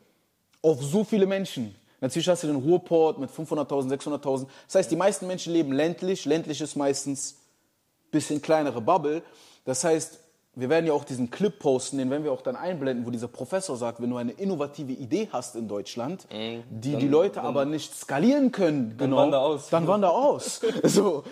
auf 0.65 0.83
so 0.83 1.03
viele 1.03 1.27
Menschen. 1.27 1.75
Natürlich 2.01 2.27
hast 2.27 2.43
du 2.43 2.47
den 2.47 2.57
Ruhrport 2.57 3.19
mit 3.19 3.29
500.000, 3.29 3.99
600.000. 3.99 4.47
Das 4.65 4.75
heißt, 4.75 4.91
die 4.91 4.95
meisten 4.95 5.27
Menschen 5.27 5.53
leben 5.53 5.71
ländlich. 5.71 6.25
Ländlich 6.25 6.59
ist 6.59 6.75
meistens 6.75 7.33
ein 7.33 8.11
bisschen 8.11 8.41
kleinere 8.41 8.81
Bubble. 8.81 9.21
Das 9.63 9.83
heißt, 9.83 10.19
wir 10.55 10.69
werden 10.69 10.87
ja 10.87 10.93
auch 10.93 11.03
diesen 11.03 11.29
Clip 11.29 11.57
posten, 11.57 11.97
den 11.97 12.09
werden 12.09 12.23
wir 12.23 12.31
auch 12.31 12.41
dann 12.41 12.55
einblenden, 12.55 13.05
wo 13.05 13.11
dieser 13.11 13.27
Professor 13.27 13.75
sagt, 13.75 14.01
wenn 14.01 14.09
du 14.09 14.17
eine 14.17 14.31
innovative 14.31 14.93
Idee 14.93 15.27
hast 15.31 15.55
in 15.55 15.67
Deutschland, 15.67 16.27
mhm. 16.31 16.63
die 16.69 16.93
dann, 16.93 17.01
die 17.01 17.07
Leute 17.07 17.41
aber 17.41 17.65
nicht 17.65 17.93
skalieren 17.95 18.51
können, 18.51 18.95
dann 18.97 19.09
genau, 19.09 19.17
wander 19.17 19.41
aus. 19.41 19.69
Dann 19.69 19.87
wander 19.87 20.13
aus. 20.13 20.61
so, 20.83 21.23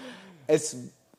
es, 0.45 0.75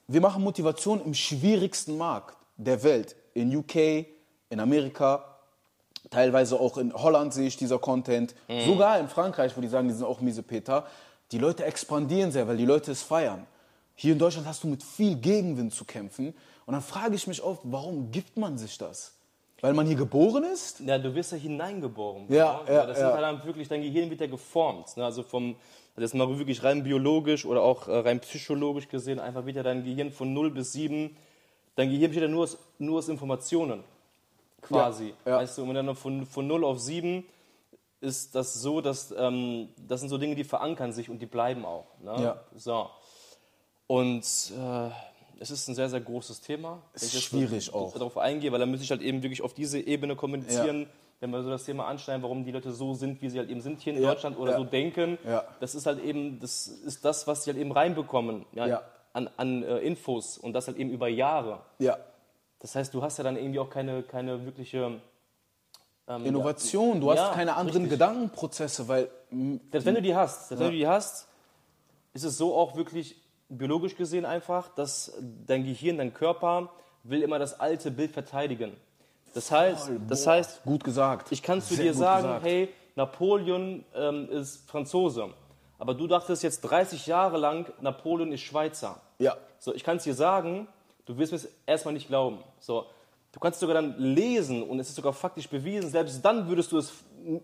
wir 0.07 0.21
machen 0.21 0.43
Motivation 0.43 1.05
im 1.05 1.15
schwierigsten 1.15 1.97
Markt 1.97 2.37
der 2.57 2.83
Welt. 2.83 3.17
In 3.35 3.55
UK, 3.55 4.07
in 4.51 4.61
Amerika, 4.61 5.25
teilweise 6.11 6.59
auch 6.61 6.79
in 6.79 6.93
Holland 6.93 7.35
sehe 7.35 7.47
ich 7.47 7.57
dieser 7.57 7.79
Content. 7.79 8.35
Mhm. 8.49 8.61
Sogar 8.67 8.99
in 9.01 9.09
Frankreich, 9.09 9.57
wo 9.57 9.61
die 9.61 9.69
sagen, 9.69 9.89
die 9.89 9.95
sind 9.95 10.05
auch 10.05 10.21
miese 10.21 10.43
Peter. 10.43 10.87
Die 11.33 11.39
Leute 11.39 11.65
expandieren 11.65 12.31
sehr, 12.31 12.47
weil 12.47 12.57
die 12.57 12.67
Leute 12.67 12.93
es 12.93 13.03
feiern. 13.03 13.47
Hier 13.97 14.13
in 14.13 14.19
Deutschland 14.19 14.47
hast 14.47 14.63
du 14.63 14.69
mit 14.69 14.83
viel 14.83 15.17
Gegenwind 15.17 15.73
zu 15.75 15.85
kämpfen. 15.85 16.35
Und 16.67 16.73
dann 16.73 16.83
frage 16.83 17.15
ich 17.15 17.27
mich 17.27 17.43
oft, 17.43 17.61
warum 17.65 18.11
gibt 18.11 18.37
man 18.37 18.59
sich 18.59 18.79
das? 18.79 19.13
Weil 19.61 19.73
man 19.73 19.87
hier 19.87 19.97
geboren 19.97 20.45
ist? 20.45 20.81
Ja, 20.81 20.99
du 20.99 21.15
wirst 21.15 21.33
ja 21.33 21.39
hineingeboren. 21.39 22.27
Ja, 22.29 22.61
ja, 22.69 22.87
das 22.87 22.99
ja. 22.99 23.09
ist 23.09 23.15
halt 23.15 23.23
dann 23.23 23.45
wirklich, 23.45 23.69
dein 23.69 23.83
Gehirn 23.83 24.11
wird 24.11 24.21
ja 24.21 24.27
geformt. 24.27 24.97
Ne? 24.97 25.05
Also 25.05 25.23
vom, 25.23 25.57
Also 25.95 26.03
jetzt 26.03 26.15
mal 26.15 26.39
wirklich 26.39 26.63
rein 26.65 26.83
biologisch 26.83 27.47
oder 27.47 27.63
auch 27.63 27.89
äh, 27.89 27.99
rein 27.99 28.21
psychologisch 28.21 28.89
gesehen, 28.89 29.21
einfach 29.21 29.47
wird 29.47 29.57
ja 29.57 29.63
dein 29.63 29.85
Gehirn 29.85 30.11
von 30.11 30.33
0 30.33 30.51
bis 30.51 30.73
7, 30.73 31.17
dein 31.77 31.89
Gehirn 31.89 32.11
besteht 32.11 32.25
ja 32.25 32.29
nur 32.29 32.45
aus, 32.45 32.59
nur 32.79 32.99
aus 32.99 33.09
Informationen, 33.09 33.85
quasi. 34.61 35.15
Ja, 35.25 35.33
ja. 35.33 35.37
Weißt 35.39 35.57
du, 35.57 35.63
und 35.63 35.75
dann 35.75 35.95
von, 35.95 36.27
von 36.27 36.47
0 36.47 36.65
auf 36.65 36.81
7 36.81 37.25
ist 38.01 38.35
das 38.35 38.55
so, 38.55 38.81
dass 38.81 39.15
ähm, 39.17 39.69
das 39.89 40.01
sind 40.01 40.09
so 40.09 40.19
Dinge, 40.19 40.35
die 40.35 40.45
verankern 40.45 40.93
sich 40.93 41.09
und 41.09 41.21
die 41.21 41.27
bleiben 41.27 41.65
auch. 41.65 41.87
Ne? 42.01 42.15
Ja. 42.23 42.41
So. 42.55 42.91
Und 43.87 44.25
äh, 44.59 44.91
es 45.41 45.51
ist 45.51 45.69
ein 45.69 45.75
sehr, 45.75 45.89
sehr 45.89 46.01
großes 46.01 46.41
Thema. 46.41 46.83
Es 46.93 47.03
ist 47.03 47.23
schwierig 47.23 47.67
so- 47.67 47.73
auch. 47.75 47.93
Darauf 47.95 48.17
eingehe, 48.19 48.51
weil 48.53 48.59
dann 48.61 48.71
müsste 48.71 48.85
ich 48.85 48.91
halt 48.91 49.03
eben 49.03 49.23
wirklich 49.23 49.43
auf 49.43 49.55
diese 49.55 49.79
Ebene 49.81 50.17
kommunizieren, 50.17 50.89
wenn 51.21 51.31
wir 51.31 51.43
so 51.43 51.51
das 51.51 51.65
Thema 51.65 51.87
anschneiden, 51.87 52.23
warum 52.23 52.45
die 52.45 52.51
Leute 52.51 52.73
so 52.73 52.95
sind, 52.95 53.23
wie 53.23 53.31
sie 53.31 53.39
halt 53.39 53.49
eben 53.51 53.61
sind 53.61 53.81
hier 53.81 53.95
in 53.95 54.03
Ja, 54.03 54.11
Deutschland 54.11 54.39
oder 54.39 54.53
ja. 54.53 54.59
so 54.59 54.65
denken. 54.65 55.19
Ja. 55.25 55.45
Das 55.61 55.75
ist 55.75 55.87
halt 55.87 56.03
eben, 56.03 56.39
das 56.41 56.67
ist 56.67 57.05
das, 57.05 57.27
was 57.27 57.45
sie 57.45 57.51
halt 57.51 57.59
eben 57.61 57.73
reinbekommen 57.73 58.45
ja, 58.53 58.67
Ja. 58.67 58.83
an, 59.13 59.31
an 59.37 59.63
äh, 59.63 59.79
Infos 59.79 60.37
und 60.39 60.53
das 60.53 60.67
halt 60.67 60.77
eben 60.77 60.91
über 60.91 61.09
Jahre. 61.09 61.61
Ja. 61.79 61.97
Das 62.61 62.75
heißt, 62.75 62.93
du 62.95 63.03
hast 63.03 63.19
ja 63.19 63.25
dann 63.25 63.37
irgendwie 63.37 63.59
auch 63.59 63.71
keine, 63.71 64.03
keine 64.03 64.45
wirkliche 64.45 65.01
ähm, 66.09 66.25
Innovation, 66.27 67.01
du 67.01 67.11
hast 67.11 67.19
Ja, 67.19 67.31
keine 67.33 67.55
anderen 67.57 67.83
richtig. 67.83 67.99
Gedankenprozesse, 67.99 68.89
weil 68.89 69.09
Selbst 69.71 69.87
wenn 69.87 69.95
du 69.95 70.03
die 70.03 70.15
hast, 70.15 70.49
selbst 70.49 70.61
wenn 70.61 70.71
du 70.73 70.77
die 70.77 70.87
hast, 70.87 71.29
ist 72.13 72.25
es 72.25 72.37
so 72.37 72.55
auch 72.55 72.77
wirklich 72.77 73.17
biologisch 73.49 73.97
gesehen 73.97 74.25
einfach, 74.25 74.69
dass 74.75 75.17
dein 75.47 75.65
Gehirn, 75.65 75.99
dein 75.99 76.15
Körper 76.15 76.71
will 77.03 77.23
immer 77.23 77.39
das 77.39 77.61
alte 77.61 77.91
Bild 77.91 78.13
verteidigen. 78.13 78.73
Das 79.35 79.51
heißt, 79.51 79.91
das 80.09 80.27
heißt, 80.27 80.63
gut 80.65 80.85
gesagt. 80.85 81.33
ich 81.33 81.43
kann 81.43 81.61
zu 81.61 81.75
Sehr 81.75 81.87
dir 81.87 81.95
sagen, 81.95 82.27
gesagt. 82.27 82.45
hey, 82.45 82.69
Napoleon 82.95 83.85
ähm, 83.95 84.29
ist 84.31 84.69
Franzose, 84.71 85.31
aber 85.79 85.95
du 85.95 86.07
dachtest 86.07 86.43
jetzt 86.45 86.61
30 86.61 87.07
Jahre 87.07 87.37
lang, 87.37 87.73
Napoleon 87.81 88.31
ist 88.33 88.43
Schweizer. 88.43 89.01
Ja. 89.19 89.37
So, 89.59 89.75
ich 89.75 89.83
kann 89.83 89.97
es 89.97 90.05
dir 90.05 90.15
sagen, 90.15 90.69
du 91.05 91.19
wirst 91.19 91.33
mir 91.33 91.37
es 91.37 91.49
erstmal 91.67 91.95
nicht 91.95 92.07
glauben. 92.07 92.39
So, 92.61 92.87
du 93.33 93.41
kannst 93.41 93.57
es 93.57 93.61
sogar 93.61 93.75
dann 93.75 93.99
lesen 93.99 94.63
und 94.63 94.79
es 94.79 94.89
ist 94.89 94.97
sogar 94.97 95.13
faktisch 95.13 95.49
bewiesen, 95.49 95.91
selbst 95.91 96.25
dann 96.25 96.49
würdest 96.49 96.71
du 96.71 96.79
es 96.79 96.93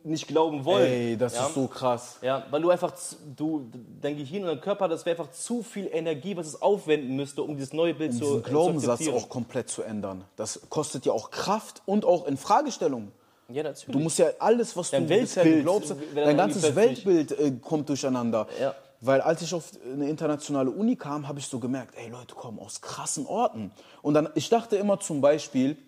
nicht 0.04 0.28
glauben 0.28 0.64
wollen. 0.64 0.86
Ey, 0.86 1.16
das 1.16 1.34
ja? 1.34 1.46
ist 1.46 1.54
so 1.54 1.66
krass. 1.66 2.18
Ja, 2.22 2.44
weil 2.50 2.62
du 2.62 2.70
einfach, 2.70 2.92
du, 3.36 3.70
dein 4.00 4.16
Gehirn 4.16 4.42
und 4.42 4.48
dein 4.48 4.60
Körper, 4.60 4.88
das 4.88 5.06
wäre 5.06 5.18
einfach 5.18 5.32
zu 5.32 5.62
viel 5.62 5.88
Energie, 5.92 6.36
was 6.36 6.46
es 6.46 6.60
aufwenden 6.60 7.16
müsste, 7.16 7.42
um 7.42 7.56
dieses 7.56 7.72
neue 7.72 7.94
Bild 7.94 8.12
zu, 8.12 8.20
Diesen 8.20 8.34
zu 8.36 8.42
Glaubenssatz 8.42 9.08
auch 9.08 9.28
komplett 9.28 9.68
zu 9.68 9.82
ändern. 9.82 10.24
Das 10.36 10.60
kostet 10.68 11.06
ja 11.06 11.12
auch 11.12 11.30
Kraft 11.30 11.82
und 11.86 12.04
auch 12.04 12.26
in 12.26 12.36
Fragestellung. 12.36 13.12
Ja, 13.48 13.62
natürlich. 13.62 13.92
Du 13.92 13.98
musst 13.98 14.18
ja 14.18 14.26
alles, 14.38 14.76
was 14.76 14.90
Dein 14.90 15.08
du 15.08 15.08
bisher 15.08 15.44
Weltbild 15.44 15.64
glaubst, 15.64 15.88
wird 15.88 16.00
dann 16.14 16.24
dein 16.24 16.36
ganzes 16.36 16.74
Weltbild 16.74 17.32
äh, 17.32 17.52
kommt 17.60 17.88
durcheinander. 17.88 18.46
Ja. 18.60 18.74
Weil 19.00 19.22
als 19.22 19.40
ich 19.40 19.54
auf 19.54 19.72
eine 19.92 20.08
internationale 20.08 20.70
Uni 20.70 20.94
kam, 20.94 21.26
habe 21.26 21.38
ich 21.38 21.46
so 21.46 21.58
gemerkt, 21.58 21.94
ey, 21.96 22.10
Leute 22.10 22.34
kommen 22.34 22.58
aus 22.58 22.82
krassen 22.82 23.26
Orten. 23.26 23.72
Und 24.02 24.14
dann, 24.14 24.28
ich 24.34 24.50
dachte 24.50 24.76
immer 24.76 25.00
zum 25.00 25.22
Beispiel, 25.22 25.78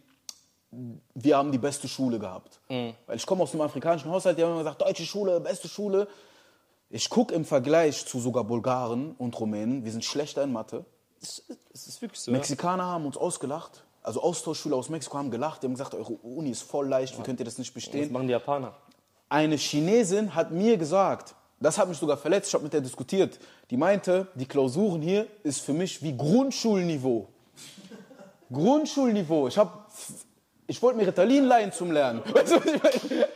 wir 1.14 1.36
haben 1.36 1.52
die 1.52 1.58
beste 1.58 1.86
Schule 1.86 2.18
gehabt. 2.18 2.60
Mhm. 2.68 2.94
Weil 3.06 3.16
ich 3.16 3.26
komme 3.26 3.42
aus 3.42 3.52
einem 3.52 3.60
afrikanischen 3.62 4.10
Haushalt, 4.10 4.38
die 4.38 4.42
haben 4.42 4.50
immer 4.52 4.60
gesagt, 4.60 4.80
deutsche 4.80 5.04
Schule, 5.04 5.38
beste 5.40 5.68
Schule. 5.68 6.08
Ich 6.88 7.08
gucke 7.10 7.34
im 7.34 7.44
Vergleich 7.44 8.06
zu 8.06 8.20
sogar 8.20 8.44
Bulgaren 8.44 9.14
und 9.18 9.38
Rumänen, 9.38 9.84
wir 9.84 9.92
sind 9.92 10.04
schlechter 10.04 10.42
in 10.42 10.52
Mathe. 10.52 10.84
Das 11.20 11.38
ist, 11.38 11.58
das 11.70 11.86
ist 11.86 12.02
wirklich 12.02 12.20
so. 12.20 12.30
ja. 12.30 12.36
Mexikaner 12.36 12.84
haben 12.84 13.06
uns 13.06 13.16
ausgelacht. 13.16 13.84
Also 14.02 14.20
Austauschschüler 14.22 14.76
aus 14.76 14.88
Mexiko 14.88 15.16
haben 15.18 15.30
gelacht. 15.30 15.62
Die 15.62 15.66
haben 15.66 15.74
gesagt, 15.74 15.94
eure 15.94 16.14
Uni 16.14 16.50
ist 16.50 16.62
voll 16.62 16.88
leicht, 16.88 17.16
wie 17.18 17.22
könnt 17.22 17.38
ihr 17.38 17.44
das 17.44 17.58
nicht 17.58 17.70
Das 17.70 17.74
bestehen? 17.74 18.10
machen 18.12 18.26
die 18.26 18.32
Japaner. 18.32 18.74
Eine 19.28 19.56
Chinesin 19.56 20.34
hat 20.34 20.50
mir 20.50 20.76
gesagt, 20.76 21.34
das 21.60 21.78
hat 21.78 21.88
mich 21.88 21.96
sogar 21.98 22.16
verletzt, 22.16 22.48
ich 22.48 22.54
habe 22.54 22.64
mit 22.64 22.72
der 22.72 22.80
diskutiert. 22.80 23.38
Die 23.70 23.76
meinte, 23.76 24.26
die 24.34 24.46
Klausuren 24.46 25.00
hier 25.00 25.26
ist 25.44 25.60
für 25.60 25.72
mich 25.72 26.02
wie 26.02 26.16
Grundschulniveau. 26.16 27.28
Grundschulniveau. 28.52 29.48
Ich 29.48 29.56
habe 29.56 29.70
ich 30.66 30.80
wollte 30.82 30.98
mir 30.98 31.06
Ritalin 31.06 31.44
leihen 31.44 31.72
zum 31.72 31.90
Lernen. 31.92 32.22
Weißt 32.32 32.52
du, 32.52 32.56
was 32.56 32.64
ich 32.66 33.10
meine? 33.10 33.28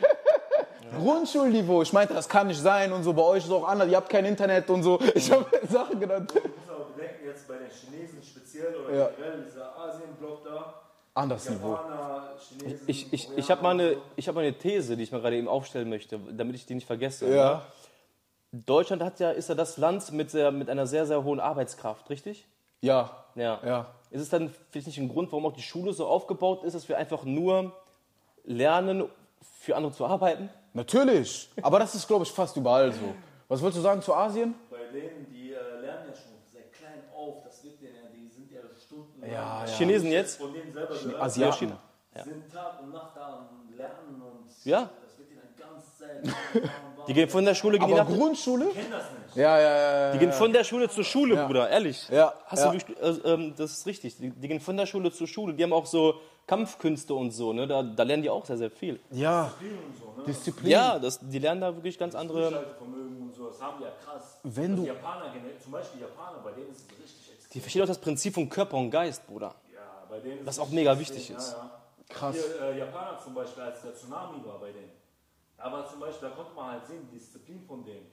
Grundschulniveau. 0.97 1.81
Ich 1.81 1.93
meinte, 1.93 2.13
das 2.13 2.27
kann 2.29 2.47
nicht 2.47 2.59
sein 2.61 2.91
und 2.93 3.03
so. 3.03 3.13
Bei 3.13 3.21
euch 3.23 3.43
ist 3.45 3.51
auch 3.51 3.67
anders. 3.67 3.89
Ihr 3.89 3.97
habt 3.97 4.09
kein 4.09 4.25
Internet 4.25 4.69
und 4.69 4.83
so. 4.83 4.99
Ich 5.15 5.31
habe 5.31 5.45
Sachen 5.69 5.99
genannt. 5.99 6.31
Ich 6.35 6.43
muss 6.43 6.51
aber 6.69 6.85
bedenken, 6.95 7.25
jetzt 7.25 7.47
bei 7.47 7.55
den 7.57 7.69
Chinesen 7.69 8.23
speziell 8.23 8.73
oder 8.75 8.95
Ja. 8.95 9.09
generell 9.15 9.43
dieser 9.43 9.77
Asienblock 9.77 10.43
da, 10.45 10.73
Anderes 11.13 11.49
Niveau. 11.49 11.71
Japaner, 11.73 12.29
Chinesen, 12.39 12.83
Ich, 12.87 13.11
ich, 13.13 13.29
ich 13.35 13.51
habe 13.51 13.61
mal, 13.63 13.71
eine- 13.71 13.97
ich 14.15 14.27
hab 14.27 14.35
mal 14.35 14.41
eine 14.41 14.53
These, 14.57 14.95
die 14.95 15.03
ich 15.03 15.11
mir 15.11 15.19
gerade 15.19 15.35
eben 15.35 15.47
aufstellen 15.47 15.89
möchte, 15.89 16.19
damit 16.31 16.55
ich 16.55 16.65
die 16.65 16.75
nicht 16.75 16.87
vergesse. 16.87 17.27
Ja. 17.33 17.63
Deutschland 18.53 19.03
hat 19.03 19.19
ja, 19.19 19.31
ist 19.31 19.49
ja 19.49 19.55
das 19.55 19.77
Land 19.77 20.11
mit, 20.13 20.33
der, 20.33 20.51
mit 20.51 20.69
einer 20.69 20.87
sehr, 20.87 21.05
sehr 21.05 21.23
hohen 21.23 21.39
Arbeitskraft, 21.41 22.09
richtig? 22.09 22.47
Ja. 22.81 23.11
Ja. 23.35 23.59
Ja. 23.65 23.85
Ist 24.09 24.21
es 24.21 24.29
dann 24.29 24.53
vielleicht 24.69 24.87
nicht 24.87 24.97
ein 24.99 25.09
Grund, 25.09 25.31
warum 25.31 25.45
auch 25.45 25.53
die 25.53 25.61
Schule 25.61 25.93
so 25.93 26.07
aufgebaut 26.07 26.63
ist, 26.63 26.73
dass 26.73 26.87
wir 26.87 26.97
einfach 26.97 27.23
nur 27.23 27.73
lernen, 28.43 29.09
für 29.59 29.75
andere 29.75 29.91
zu 29.91 30.05
arbeiten? 30.05 30.49
Natürlich. 30.73 31.49
Aber 31.61 31.79
das 31.79 31.95
ist, 31.95 32.07
glaube 32.07 32.23
ich, 32.23 32.31
fast 32.31 32.55
überall 32.55 32.91
so. 32.93 33.15
Was 33.47 33.61
wolltest 33.61 33.79
du 33.79 33.83
sagen 33.83 34.01
zu 34.01 34.13
Asien? 34.13 34.55
Bei 34.69 34.77
denen, 34.91 35.25
die 35.29 35.51
äh, 35.51 35.55
lernen 35.81 36.07
ja 36.09 36.13
schon 36.13 36.33
seit 36.53 36.71
klein 36.73 37.03
auf, 37.15 37.43
das 37.43 37.63
wird 37.63 37.81
denen 37.81 37.95
ja, 37.95 38.01
die 38.13 38.27
sind 38.27 38.51
ja 38.51 38.59
Stunden. 38.85 39.21
Ja, 39.23 39.65
ja. 39.65 39.65
Chinesen 39.65 40.11
jetzt? 40.11 40.37
Von 40.37 40.53
denen 40.53 40.71
selber 40.71 40.93
gehört. 40.93 41.21
Asiaten. 41.21 41.73
Sind 42.23 42.51
Tag 42.51 42.81
und 42.81 42.91
Nacht 42.91 43.15
da 43.15 43.37
am 43.37 43.75
Lernen 43.75 44.21
und 44.21 44.65
Ja. 44.65 44.89
Die 47.07 47.13
gehen 47.13 47.29
von 47.29 47.45
der 47.45 47.55
Schule, 47.55 47.79
gehen 47.79 47.87
die 47.87 47.93
Aber 47.93 48.09
nach, 48.09 48.17
Grundschule? 48.17 48.65
kennen 48.67 48.91
das 48.91 49.03
nicht. 49.11 49.35
Ja, 49.37 49.59
ja, 49.59 49.77
ja. 50.07 50.11
die 50.11 50.17
gehen 50.19 50.33
von 50.33 50.51
der 50.51 50.63
Schule 50.65 50.89
zur 50.89 51.03
Schule, 51.05 51.45
Bruder, 51.45 51.69
ehrlich. 51.69 52.07
Ja, 52.09 52.33
Hast 52.47 52.59
ja. 52.65 52.71
du 52.71 52.77
wirklich, 52.77 52.97
äh, 53.25 53.53
das 53.55 53.71
ist 53.71 53.85
richtig. 53.85 54.17
Die, 54.17 54.29
die 54.31 54.47
gehen 54.47 54.59
von 54.59 54.75
der 54.75 54.85
Schule 54.85 55.11
zur 55.11 55.27
Schule. 55.27 55.53
Die 55.53 55.63
haben 55.63 55.71
auch 55.73 55.85
so 55.85 56.15
Kampfkünste 56.47 57.13
und 57.13 57.31
so, 57.31 57.53
ne? 57.53 57.65
Da, 57.67 57.81
da 57.83 58.03
lernen 58.03 58.23
die 58.23 58.29
auch 58.29 58.45
sehr, 58.45 58.57
sehr 58.57 58.71
viel. 58.71 58.99
Ja. 59.11 59.51
Disziplin. 60.25 60.69
Ja, 60.71 60.99
das, 60.99 61.19
die 61.21 61.39
lernen 61.39 61.61
da 61.61 61.73
wirklich 61.73 61.97
ganz 61.97 62.13
andere. 62.15 62.41
Durchhaltevermögen 62.49 63.21
und 63.21 63.33
so, 63.35 63.47
das 63.47 63.61
haben 63.61 63.77
die 63.79 63.83
ja 63.85 63.91
krass. 64.03 64.39
Wenn 64.43 64.71
Also 64.71 64.83
du- 64.83 64.87
Japaner, 64.87 65.25
zum 65.63 65.71
Beispiel 65.71 66.01
Japaner, 66.01 66.39
bei 66.43 66.51
denen 66.51 66.71
ist 66.71 66.79
es 66.81 66.99
richtig 66.99 67.31
extrem. 67.33 67.51
Die 67.53 67.59
verstehen 67.61 67.83
auch 67.83 67.87
das 67.87 67.99
Prinzip 67.99 68.33
von 68.33 68.49
Körper 68.49 68.75
und 68.77 68.91
Geist, 68.91 69.25
Bruder. 69.27 69.55
Ja, 69.73 69.79
bei 70.09 70.19
denen 70.19 70.45
Was 70.45 70.55
ist 70.55 70.59
auch 70.59 70.67
es 70.67 70.73
mega 70.73 70.97
wichtig 70.99 71.29
ist. 71.29 71.51
Ja, 71.53 71.57
ja. 71.57 71.71
Krass. 72.09 72.35
Hier, 72.35 72.69
äh, 72.69 72.79
Japaner 72.79 73.17
zum 73.23 73.33
Beispiel, 73.33 73.63
als 73.63 73.81
der 73.81 73.93
Tsunami 73.93 74.37
war 74.45 74.59
bei 74.59 74.71
denen. 74.71 74.89
Aber 75.57 75.85
zum 75.87 75.99
Beispiel, 75.99 76.29
da 76.29 76.35
konnte 76.35 76.53
man 76.53 76.71
halt 76.71 76.85
sehen, 76.85 77.07
die 77.11 77.17
Disziplin 77.17 77.61
von 77.61 77.83
denen. 77.83 78.07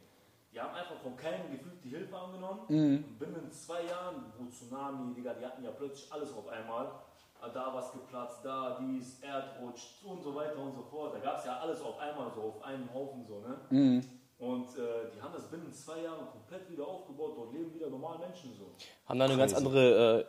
Die 0.52 0.60
haben 0.60 0.74
einfach 0.74 0.96
von 1.02 1.16
keinem 1.16 1.50
gefühlt 1.50 1.82
die 1.82 1.90
Hilfe 1.90 2.16
angenommen. 2.16 2.60
Mhm. 2.68 3.04
Und 3.08 3.18
binnen 3.18 3.50
zwei 3.50 3.82
Jahren, 3.82 4.32
wo 4.38 4.46
Tsunami, 4.48 5.12
Digga, 5.14 5.34
die 5.34 5.44
hatten 5.44 5.64
ja 5.64 5.70
plötzlich 5.70 6.10
alles 6.12 6.32
auf 6.32 6.48
einmal. 6.48 6.90
Ah, 7.40 7.48
Da 7.48 7.74
was 7.74 7.92
geplatzt, 7.92 8.44
da 8.44 8.78
dies, 8.80 9.20
Erdrutsch 9.20 10.02
und 10.04 10.22
so 10.22 10.34
weiter 10.34 10.56
und 10.58 10.74
so 10.74 10.82
fort. 10.82 11.14
Da 11.14 11.18
gab 11.18 11.38
es 11.38 11.44
ja 11.44 11.58
alles 11.58 11.82
auf 11.82 11.98
einmal 11.98 12.30
so, 12.34 12.42
auf 12.42 12.62
einem 12.62 12.92
Haufen 12.94 13.24
so, 13.26 13.40
ne? 13.40 13.56
Mhm. 13.70 14.04
Und 14.38 14.78
äh, 14.78 15.10
die 15.14 15.20
haben 15.20 15.32
das 15.32 15.50
binnen 15.50 15.72
zwei 15.72 16.02
Jahren 16.02 16.26
komplett 16.30 16.70
wieder 16.70 16.86
aufgebaut. 16.86 17.34
Dort 17.36 17.52
leben 17.52 17.74
wieder 17.74 17.88
normale 17.88 18.18
Menschen 18.18 18.54
so. 18.56 18.74
Haben 19.06 19.18
da 19.18 19.24
eine 19.26 19.36
ganz 19.36 19.54
andere 19.54 20.20
äh. 20.20 20.24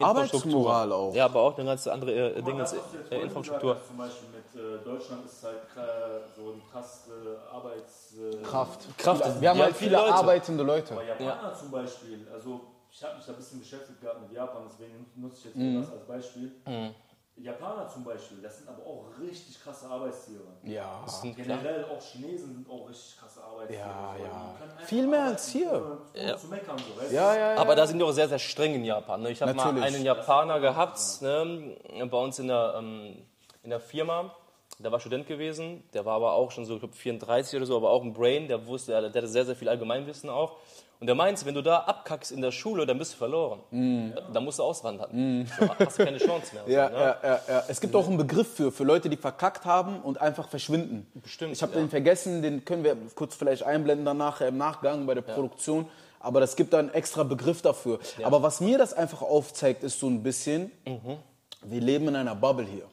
Arbeitsmoral 0.00 0.92
auch. 0.92 1.14
Ja, 1.14 1.24
aber 1.26 1.40
auch 1.40 1.56
eine 1.56 1.66
ganz 1.66 1.86
andere 1.86 2.12
äh, 2.12 2.34
Guck 2.42 2.44
du 2.46 2.58
jetzt 2.58 2.74
äh, 3.10 3.20
Infrastruktur. 3.20 3.74
gesagt 3.74 3.86
Zum 3.86 3.96
Beispiel 3.98 4.28
mit 4.28 4.62
äh, 4.62 4.84
Deutschland 4.84 5.24
ist 5.26 5.44
halt 5.44 5.56
äh, 5.76 6.20
so 6.36 6.52
eine 6.52 6.62
krasse 6.70 7.40
Arbeits... 7.52 8.14
Äh, 8.16 8.42
Kraft. 8.42 8.98
Kraft. 8.98 9.40
Wir 9.40 9.50
haben 9.50 9.58
Ja, 9.58 9.64
halt 9.64 9.76
viele 9.76 9.90
viele 9.90 10.02
Leute. 10.02 10.14
arbeitende 10.14 10.62
Leute. 10.64 10.94
Aber 10.94 11.04
Japaner 11.04 11.54
zum 11.54 11.70
Beispiel, 11.70 12.26
also 12.32 12.60
ich 12.90 13.02
habe 13.04 13.16
mich 13.16 13.24
da 13.26 13.32
ein 13.32 13.36
bisschen 13.36 13.60
beschäftigt 13.60 14.00
gehabt 14.00 14.20
mit 14.22 14.32
Japan, 14.32 14.62
deswegen 14.70 15.06
nutze 15.16 15.36
ich 15.38 15.44
jetzt 15.46 15.56
mal 15.56 15.80
das 15.80 15.92
als 15.92 16.04
Beispiel. 16.06 16.52
Mhm. 16.66 16.94
Japaner 17.36 17.88
zum 17.88 18.04
Beispiel, 18.04 18.42
das 18.42 18.58
sind 18.58 18.68
aber 18.68 18.84
auch 18.84 19.06
richtig 19.18 19.62
krasse 19.62 19.88
Arbeitstiere. 19.88 20.44
Ja. 20.62 21.04
Generell 21.22 21.86
auch 21.86 22.00
Chinesen 22.02 22.54
sind 22.54 22.68
auch 22.68 22.88
richtig 22.88 23.18
krasse 23.18 23.42
Arbeitstiere. 23.42 23.88
Ja, 23.88 24.14
So, 24.18 24.24
ja. 24.24 24.84
Viel 24.84 25.06
mehr 25.06 25.24
als 25.24 25.48
hier. 25.48 25.72
Ohne 26.14 26.36
zu 26.36 26.48
meckern, 26.48 26.76
so, 26.78 27.00
weißt 27.00 27.12
Ja, 27.12 27.34
ja, 27.34 27.54
ja. 27.54 27.56
Aber 27.56 27.74
da 27.74 27.86
sind 27.86 27.98
die 27.98 28.04
auch 28.04 28.12
sehr, 28.12 28.28
sehr 28.28 28.38
streng 28.38 28.74
in 28.74 28.84
Japan. 28.84 29.22
Ne? 29.22 29.30
Ich 29.30 29.40
habe 29.40 29.54
mal 29.54 29.82
einen 29.82 30.04
Japaner 30.04 30.60
gehabt 30.60 30.98
ne? 31.22 31.76
bei 32.10 32.18
uns 32.18 32.38
in 32.38 32.48
der, 32.48 32.74
ähm, 32.76 33.26
in 33.62 33.70
der 33.70 33.80
Firma. 33.80 34.34
Der 34.82 34.90
war 34.90 34.98
Student 35.00 35.26
gewesen, 35.26 35.82
der 35.92 36.04
war 36.06 36.14
aber 36.16 36.32
auch 36.32 36.50
schon 36.50 36.64
so, 36.64 36.74
ich 36.74 36.80
glaube 36.80 36.94
34 36.96 37.56
oder 37.56 37.66
so, 37.66 37.76
aber 37.76 37.90
auch 37.90 38.02
ein 38.02 38.12
Brain, 38.14 38.48
der 38.48 38.66
wusste, 38.66 38.92
der 38.92 39.02
hatte 39.10 39.28
sehr, 39.28 39.44
sehr 39.44 39.54
viel 39.56 39.68
Allgemeinwissen 39.68 40.30
auch. 40.30 40.56
Und 41.00 41.06
der 41.06 41.14
meinte, 41.14 41.44
wenn 41.46 41.54
du 41.54 41.62
da 41.62 41.78
abkackst 41.78 42.30
in 42.30 42.42
der 42.42 42.50
Schule, 42.52 42.84
dann 42.84 42.98
bist 42.98 43.14
du 43.14 43.16
verloren. 43.16 43.60
Ja, 43.70 44.20
Dann 44.32 44.44
musst 44.44 44.58
du 44.58 44.62
auswandern. 44.62 45.46
So, 45.58 45.68
hast 45.78 45.98
du 45.98 46.04
keine 46.04 46.18
Chance 46.18 46.54
mehr. 46.54 46.64
Mm. 46.64 46.70
Ja, 46.70 46.88
so, 46.90 46.94
ne? 46.94 47.00
ja, 47.00 47.18
ja, 47.22 47.40
ja. 47.48 47.64
Es 47.68 47.80
gibt 47.80 47.94
auch 47.96 48.06
einen 48.06 48.18
Begriff 48.18 48.54
für, 48.54 48.70
für 48.70 48.84
Leute, 48.84 49.08
die 49.08 49.16
verkackt 49.16 49.64
haben 49.64 50.00
und 50.02 50.20
einfach 50.20 50.48
verschwinden. 50.48 51.06
Bestimmt, 51.14 51.52
Ich 51.52 51.62
habe 51.62 51.72
ja. 51.74 51.78
den 51.80 51.88
vergessen, 51.88 52.42
den 52.42 52.64
können 52.66 52.84
wir 52.84 52.96
kurz 53.14 53.34
vielleicht 53.34 53.62
einblenden 53.62 54.04
danach 54.04 54.40
im 54.42 54.58
Nachgang 54.58 55.06
bei 55.06 55.14
der 55.14 55.22
Produktion. 55.22 55.88
Aber 56.20 56.42
es 56.42 56.54
gibt 56.54 56.74
da 56.74 56.78
einen 56.80 56.92
extra 56.92 57.22
Begriff 57.22 57.62
dafür. 57.62 57.98
Aber 58.22 58.42
was 58.42 58.60
mir 58.60 58.76
das 58.76 58.92
einfach 58.92 59.22
aufzeigt, 59.22 59.82
ist 59.84 59.98
so 60.00 60.06
ein 60.06 60.22
bisschen, 60.22 60.70
Mhm. 60.86 61.16
wir 61.64 61.80
leben 61.80 62.08
in 62.08 62.16
einer 62.16 62.34
Bubble 62.34 62.66
hier. 62.66 62.84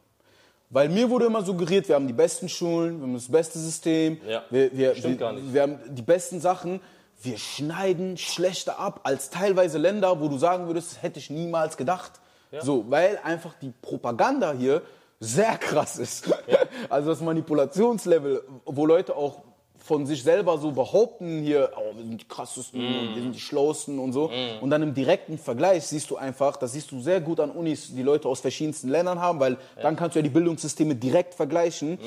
Weil 0.69 0.89
mir 0.89 1.09
wurde 1.09 1.25
immer 1.27 1.43
suggeriert, 1.43 1.88
wir 1.88 1.95
haben 1.95 2.07
die 2.07 2.13
besten 2.13 2.50
Schulen, 2.50 2.97
wir 3.00 3.03
haben 3.07 3.13
das 3.13 3.29
beste 3.31 3.57
System, 3.57 4.19
Ja, 4.27 4.43
wir, 4.50 4.75
wir, 4.75 4.95
stimmt 4.95 5.13
wir, 5.13 5.17
gar 5.17 5.33
nicht. 5.33 5.53
wir 5.53 5.62
haben 5.62 5.79
die 5.89 6.01
besten 6.01 6.41
Sachen. 6.41 6.81
wir 7.24 7.38
schneiden 7.38 8.17
schlechter 8.17 8.77
ab 8.79 9.00
als 9.03 9.29
teilweise 9.29 9.77
Länder, 9.77 10.19
wo 10.19 10.27
du 10.27 10.38
sagen 10.38 10.67
würdest, 10.67 11.01
hätte 11.01 11.19
ich 11.19 11.29
niemals 11.29 11.77
gedacht. 11.77 12.13
So, 12.62 12.86
weil 12.89 13.19
einfach 13.24 13.53
die 13.62 13.71
Propaganda 13.81 14.53
hier 14.53 14.81
sehr 15.19 15.57
krass 15.57 15.97
ist. 15.97 16.29
Also 16.89 17.09
das 17.09 17.21
Manipulationslevel, 17.21 18.43
wo 18.65 18.86
Leute 18.86 19.15
auch 19.15 19.41
von 19.88 20.06
sich 20.06 20.22
selber 20.22 20.58
so 20.58 20.72
behaupten, 20.72 21.41
hier, 21.41 21.72
oh, 21.77 21.96
wir 21.96 22.03
sind 22.03 22.22
die 22.22 22.27
krassesten 22.27 22.79
und 22.79 23.15
wir 23.15 23.22
sind 23.24 23.34
die 23.34 23.39
schlauesten 23.39 23.98
und 24.00 24.12
so. 24.13 24.29
Und 24.62 24.70
dann 24.70 24.84
im 24.84 24.94
direkten 24.94 25.38
Vergleich 25.38 25.88
siehst 25.88 26.10
du 26.12 26.17
einfach, 26.17 26.58
das 26.58 26.74
siehst 26.74 26.91
du 26.91 27.00
sehr 27.01 27.22
gut 27.22 27.39
an 27.39 27.51
Unis, 27.51 27.94
die 27.96 28.03
Leute 28.03 28.27
aus 28.27 28.41
verschiedensten 28.41 28.89
Ländern 28.89 29.20
haben, 29.20 29.39
weil 29.39 29.58
dann 29.82 29.96
kannst 29.96 30.15
du 30.15 30.20
ja 30.20 30.24
die 30.24 30.29
Bildungssysteme 30.29 30.96
direkt 30.96 31.34
vergleichen. 31.34 31.98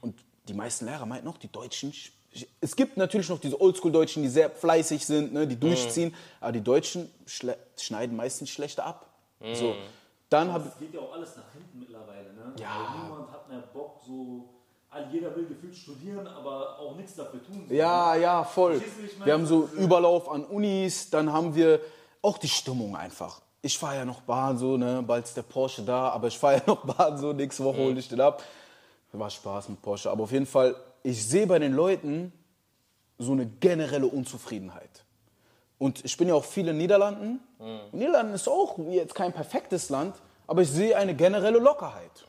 Und 0.00 0.14
die 0.48 0.54
meisten 0.54 0.86
Lehrer 0.86 1.04
meinten 1.06 1.26
noch, 1.26 1.36
die 1.36 1.52
Deutschen, 1.52 1.92
sch- 1.92 2.10
es 2.60 2.74
gibt 2.74 2.96
natürlich 2.96 3.28
noch 3.28 3.38
diese 3.40 3.60
Oldschool-Deutschen, 3.60 4.22
die 4.22 4.28
sehr 4.30 4.48
fleißig 4.50 5.04
sind, 5.04 5.32
ne, 5.34 5.46
die 5.46 5.56
durchziehen, 5.60 6.14
aber 6.40 6.52
die 6.52 6.62
Deutschen 6.62 7.10
schle- 7.26 7.56
schneiden 7.76 8.16
meistens 8.16 8.48
schlechter 8.50 8.86
ab. 8.86 9.06
So. 9.52 9.74
Dann 10.30 10.48
Es 10.54 10.78
geht 10.78 10.94
ja 10.94 11.00
auch 11.00 11.12
alles 11.14 11.36
nach 11.36 11.52
hinten 11.52 11.78
mittlerweile. 11.80 12.32
Ne? 12.34 12.52
Ja. 12.60 12.68
Weil 12.94 13.02
niemand 13.02 13.32
hat 13.32 13.48
mehr 13.48 13.62
Bock, 13.72 14.00
so. 14.06 14.48
Jeder 15.12 15.34
will 15.36 15.46
gefühlt 15.46 15.76
studieren, 15.76 16.26
aber 16.26 16.78
auch 16.78 16.96
nichts 16.96 17.14
dafür 17.14 17.44
tun. 17.44 17.66
Ja, 17.68 18.14
ja, 18.16 18.42
voll. 18.42 18.82
Wir 19.22 19.32
haben 19.34 19.46
so 19.46 19.68
Überlauf 19.76 20.30
an 20.30 20.44
Unis, 20.44 21.10
dann 21.10 21.32
haben 21.32 21.54
wir 21.54 21.80
auch 22.22 22.38
die 22.38 22.48
Stimmung 22.48 22.96
einfach. 22.96 23.40
Ich 23.60 23.78
fahre 23.78 23.96
ja 23.96 24.04
noch 24.04 24.22
Bahn 24.22 24.56
so, 24.56 24.76
ne, 24.76 25.02
bald 25.06 25.24
ist 25.24 25.36
der 25.36 25.42
Porsche 25.42 25.82
da, 25.82 26.08
aber 26.08 26.28
ich 26.28 26.38
fahre 26.38 26.56
ja 26.56 26.62
noch 26.66 26.84
Bahn 26.84 27.18
so, 27.18 27.32
nächste 27.32 27.64
Woche 27.64 27.78
hole 27.78 27.98
ich 27.98 28.08
den 28.08 28.20
ab. 28.20 28.42
War 29.12 29.30
Spaß 29.30 29.68
mit 29.70 29.82
Porsche, 29.82 30.10
aber 30.10 30.24
auf 30.24 30.32
jeden 30.32 30.46
Fall, 30.46 30.74
ich 31.02 31.26
sehe 31.26 31.46
bei 31.46 31.58
den 31.58 31.74
Leuten 31.74 32.32
so 33.18 33.32
eine 33.32 33.46
generelle 33.46 34.06
Unzufriedenheit. 34.06 35.04
Und 35.78 36.04
ich 36.04 36.16
bin 36.16 36.28
ja 36.28 36.34
auch 36.34 36.44
viel 36.44 36.68
in 36.68 36.76
Niederlanden. 36.76 37.40
Und 37.58 37.94
Niederlanden 37.94 38.34
ist 38.34 38.48
auch 38.48 38.78
jetzt 38.90 39.14
kein 39.14 39.32
perfektes 39.32 39.90
Land, 39.90 40.16
aber 40.46 40.62
ich 40.62 40.70
sehe 40.70 40.96
eine 40.96 41.14
generelle 41.14 41.58
Lockerheit 41.58 42.24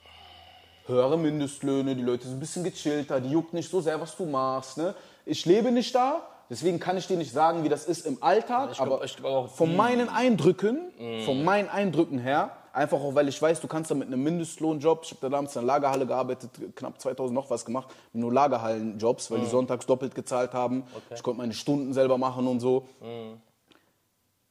höhere 0.90 1.18
Mindestlöhne, 1.18 1.96
die 1.96 2.02
Leute 2.02 2.26
sind 2.26 2.38
ein 2.38 2.40
bisschen 2.40 2.64
gechillter, 2.64 3.22
die 3.22 3.30
juckt 3.30 3.54
nicht 3.54 3.70
so 3.70 3.80
sehr, 3.80 4.02
was 4.02 4.18
du 4.18 4.26
machst. 4.26 4.78
Ne? 4.78 4.94
Ich 5.26 5.46
lebe 5.46 5.72
nicht 5.72 5.96
da, 5.96 6.22
deswegen 6.50 6.80
kann 6.80 6.98
ich 6.98 7.08
dir 7.08 7.16
nicht 7.18 7.32
sagen, 7.32 7.64
wie 7.64 7.70
das 7.70 7.86
ist 7.86 8.06
im 8.06 8.22
Alltag, 8.22 8.74
glaub- 8.74 8.88
aber 8.88 9.06
glaub 9.06 9.50
von 9.56 9.76
meinen 9.76 10.10
Eindrücken, 10.10 10.92
von 11.26 11.44
meinen 11.44 11.70
Eindrücken 11.70 12.20
her, 12.20 12.52
einfach 12.74 13.00
auch, 13.00 13.16
weil 13.16 13.28
ich 13.28 13.42
weiß, 13.42 13.62
du 13.62 13.68
kannst 13.68 13.92
da 13.92 13.96
mit 13.96 14.08
einem 14.08 14.22
Mindestlohnjob, 14.24 15.02
ich 15.04 15.12
habe 15.12 15.22
da 15.22 15.30
damals 15.30 15.56
in 15.56 15.60
einer 15.60 15.68
Lagerhalle 15.68 16.06
gearbeitet, 16.06 16.50
knapp 16.76 17.00
2000 17.00 17.34
noch 17.34 17.50
was 17.50 17.64
gemacht, 17.66 17.88
nur 18.14 18.34
Lagerhallenjobs, 18.34 19.32
weil 19.32 19.40
die 19.40 19.46
sonntags 19.48 19.86
doppelt 19.86 20.16
gezahlt 20.16 20.54
haben. 20.54 20.84
Ich 21.14 21.24
konnte 21.24 21.38
meine 21.40 21.54
Stunden 21.54 21.94
selber 21.94 22.18
machen 22.18 22.48
und 22.48 22.60
so 22.60 22.86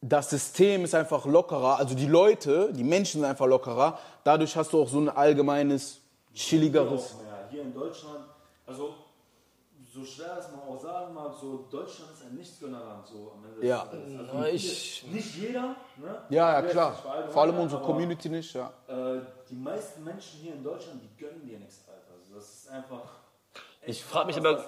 das 0.01 0.31
System 0.31 0.85
ist 0.85 0.95
einfach 0.95 1.27
lockerer, 1.27 1.77
also 1.79 1.97
die 1.97 2.07
Leute, 2.07 2.73
die 2.73 2.85
Menschen 2.85 3.21
sind 3.21 3.29
einfach 3.29 3.47
lockerer. 3.47 3.99
Dadurch 4.23 4.57
hast 4.57 4.73
du 4.73 4.81
auch 4.81 4.89
so 4.89 5.01
ein 5.01 5.09
allgemeines, 5.09 6.01
chilligeres. 6.35 7.15
Auch. 7.15 7.51
Hier 7.51 7.63
in 7.63 7.73
Deutschland, 7.73 8.21
also 8.67 8.95
so 9.91 10.05
schwer 10.05 10.37
es 10.39 10.51
man 10.51 10.61
auch 10.61 10.81
sagen 10.81 11.15
mag, 11.15 11.33
so 11.41 11.67
Deutschland 11.71 12.13
ist 12.13 12.23
ein 12.25 12.35
Nichtsgönnerland 12.37 13.07
so 13.07 13.33
am 13.35 13.45
Ende. 13.45 13.61
des 13.61 13.69
Ja. 13.69 13.89
Also 14.29 14.49
ich- 14.55 14.81
hier, 15.01 15.15
nicht 15.15 15.35
jeder, 15.37 15.77
ne? 15.97 16.23
Ja, 16.29 16.53
ja, 16.61 16.63
klar. 16.63 16.95
Vor 17.31 17.43
allem 17.43 17.59
unsere 17.59 17.81
aber, 17.83 17.91
Community 17.93 18.29
nicht, 18.29 18.55
ja. 18.55 18.71
Äh, 18.87 19.21
die 19.49 19.55
meisten 19.55 20.05
Menschen 20.05 20.41
hier 20.41 20.53
in 20.55 20.63
Deutschland, 20.63 21.01
die 21.03 21.17
gönnen 21.23 21.47
dir 21.47 21.59
nichts, 21.59 21.85
Alter. 21.89 22.13
Also 22.21 22.35
das 22.35 22.45
ist 22.45 22.69
einfach. 22.71 23.03
Ich 23.87 24.05
frag 24.05 24.27
mich 24.27 24.37
aber-. 24.37 24.63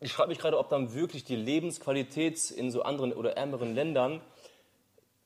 Ich 0.00 0.12
frage 0.12 0.28
mich 0.28 0.38
gerade, 0.38 0.58
ob 0.58 0.68
dann 0.68 0.92
wirklich 0.92 1.24
die 1.24 1.36
Lebensqualität 1.36 2.50
in 2.50 2.70
so 2.70 2.82
anderen 2.82 3.12
oder 3.14 3.36
ärmeren 3.38 3.74
Ländern, 3.74 4.20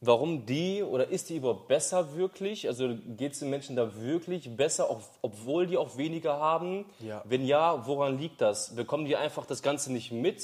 warum 0.07 0.47
die 0.47 0.83
oder 0.83 1.09
ist 1.09 1.31
die 1.31 1.37
überhaupt 1.37 1.69
besser 1.69 2.17
wirklich? 2.17 2.67
Also 2.69 2.97
geht 3.17 3.33
es 3.33 3.39
den 3.41 3.51
Menschen 3.51 3.77
da 3.77 3.97
wirklich 3.97 4.57
besser, 4.57 4.91
auch, 4.91 5.01
obwohl 5.23 5.67
die 5.67 5.77
auch 5.77 5.97
weniger 5.97 6.39
haben? 6.39 6.85
Ja. 7.01 7.23
Wenn 7.25 7.45
ja, 7.45 7.87
woran 7.87 8.19
liegt 8.19 8.41
das? 8.41 8.75
Bekommen 8.75 9.05
die 9.05 9.17
einfach 9.17 9.47
das 9.47 9.63
Ganze 9.63 9.93
nicht 9.93 10.13
mit? 10.13 10.43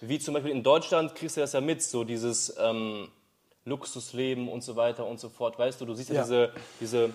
Wie 0.00 0.18
zum 0.18 0.34
Beispiel 0.34 0.52
in 0.52 0.62
Deutschland 0.62 1.14
kriegst 1.14 1.36
du 1.36 1.40
das 1.40 1.52
ja 1.52 1.60
mit, 1.60 1.82
so 1.82 2.04
dieses 2.04 2.56
ähm, 2.58 3.08
Luxusleben 3.64 4.48
und 4.48 4.62
so 4.62 4.76
weiter 4.76 5.06
und 5.06 5.20
so 5.20 5.28
fort. 5.28 5.58
Weißt 5.58 5.80
du, 5.80 5.86
du 5.86 5.94
siehst 5.94 6.10
ja, 6.10 6.16
Ja. 6.16 6.22
diese, 6.22 6.52
diese 6.80 7.10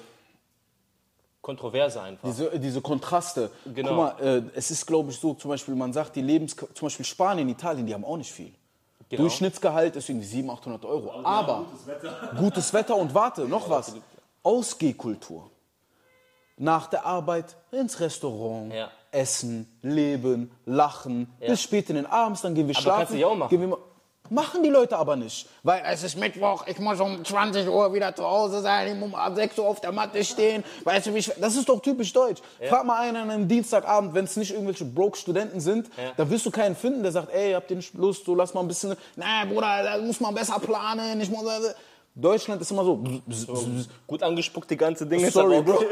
Kontroverse 1.41 2.01
einfach. 2.01 2.27
Diese, 2.27 2.59
diese 2.59 2.81
Kontraste. 2.81 3.51
Genau. 3.65 3.89
Guck 3.89 3.97
mal, 3.97 4.37
äh, 4.37 4.43
es 4.55 4.71
ist, 4.71 4.85
glaube 4.85 5.11
ich, 5.11 5.17
so, 5.17 5.33
zum 5.33 5.49
Beispiel, 5.49 5.75
man 5.75 5.93
sagt, 5.93 6.15
die 6.15 6.21
Lebens... 6.21 6.55
Zum 6.55 6.85
Beispiel 6.87 7.05
Spanien, 7.05 7.49
Italien, 7.49 7.85
die 7.85 7.93
haben 7.93 8.05
auch 8.05 8.17
nicht 8.17 8.31
viel. 8.31 8.51
Genau. 9.09 9.21
Durchschnittsgehalt 9.23 9.95
ist 9.95 10.09
irgendwie 10.09 10.25
700, 10.25 10.59
800 10.61 10.85
Euro. 10.85 11.11
Aber 11.23 11.65
Gutes 11.69 11.87
Wetter. 11.87 12.31
gutes 12.37 12.73
Wetter 12.73 12.95
und 12.95 13.13
warte, 13.13 13.41
noch 13.47 13.69
was. 13.69 13.95
Ausgehkultur. 14.43 15.49
Nach 16.57 16.87
der 16.87 17.05
Arbeit 17.05 17.55
ins 17.71 17.99
Restaurant, 17.99 18.73
Ja. 18.73 18.89
essen, 19.11 19.77
leben, 19.81 20.51
lachen, 20.65 21.31
bis 21.39 21.61
spät 21.61 21.89
in 21.89 21.95
den 21.97 22.05
Abends, 22.05 22.41
dann 22.41 22.55
gehen 22.55 22.67
wir 22.67 22.75
Aber 22.75 22.81
schlafen. 22.81 22.97
kannst 22.99 23.13
du 23.13 23.17
ja 23.17 23.27
auch 23.27 23.35
machen. 23.35 23.75
Machen 24.29 24.63
die 24.63 24.69
Leute 24.69 24.97
aber 24.97 25.15
nicht. 25.15 25.47
Weil 25.63 25.83
es 25.85 26.03
ist 26.03 26.17
Mittwoch, 26.17 26.65
ich 26.67 26.79
muss 26.79 26.99
um 26.99 27.23
20 27.23 27.67
Uhr 27.67 27.93
wieder 27.93 28.15
zu 28.15 28.23
Hause 28.23 28.61
sein, 28.61 28.87
ich 28.87 28.95
muss 28.95 29.11
um 29.13 29.35
6 29.35 29.59
Uhr 29.59 29.67
auf 29.67 29.81
der 29.81 29.91
Matte 29.91 30.23
stehen. 30.23 30.63
Weißt 30.83 31.07
du, 31.07 31.13
wie 31.13 31.19
ich, 31.19 31.31
das 31.39 31.55
ist 31.55 31.69
doch 31.69 31.79
typisch 31.81 32.11
deutsch. 32.11 32.41
Frag 32.67 32.85
mal 32.85 32.99
einen 33.01 33.17
an 33.17 33.29
einem 33.29 33.47
Dienstagabend, 33.47 34.13
wenn 34.13 34.25
es 34.25 34.35
nicht 34.35 34.51
irgendwelche 34.51 34.85
Broke-Studenten 34.85 35.59
sind, 35.59 35.87
Ja. 35.97 36.11
da 36.17 36.29
wirst 36.29 36.45
du 36.45 36.51
keinen 36.51 36.75
finden, 36.75 37.03
der 37.03 37.11
sagt, 37.11 37.31
ey, 37.33 37.53
habt 37.53 37.69
ihr 37.69 37.77
nicht 37.77 37.93
Lust, 37.93 38.25
so 38.25 38.33
lass 38.35 38.53
mal 38.53 38.61
ein 38.61 38.67
bisschen, 38.67 38.95
na 39.15 39.45
Bruder, 39.45 39.83
da 39.83 39.97
muss 39.99 40.19
man 40.19 40.33
besser 40.33 40.59
planen, 40.59 41.21
ich 41.21 41.29
muss... 41.29 41.43
Deutschland 42.17 42.61
ist 42.61 42.71
immer 42.71 42.85
so. 42.85 42.95
bzz. 42.95 43.89
Gut 44.07 44.23
angespuckt, 44.23 44.71
die 44.71 44.77
ganze 44.77 45.05
Dinge. 45.05 45.29
Sorry, 45.31 45.61
Bro. 45.61 45.83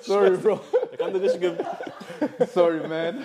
Sorry, 0.00 0.36
Bro. 0.36 0.58
Da 0.96 1.04
kann 1.04 1.12
der 1.12 1.22
richtige 1.22 1.56
Sorry, 2.54 2.86
man. 2.86 3.18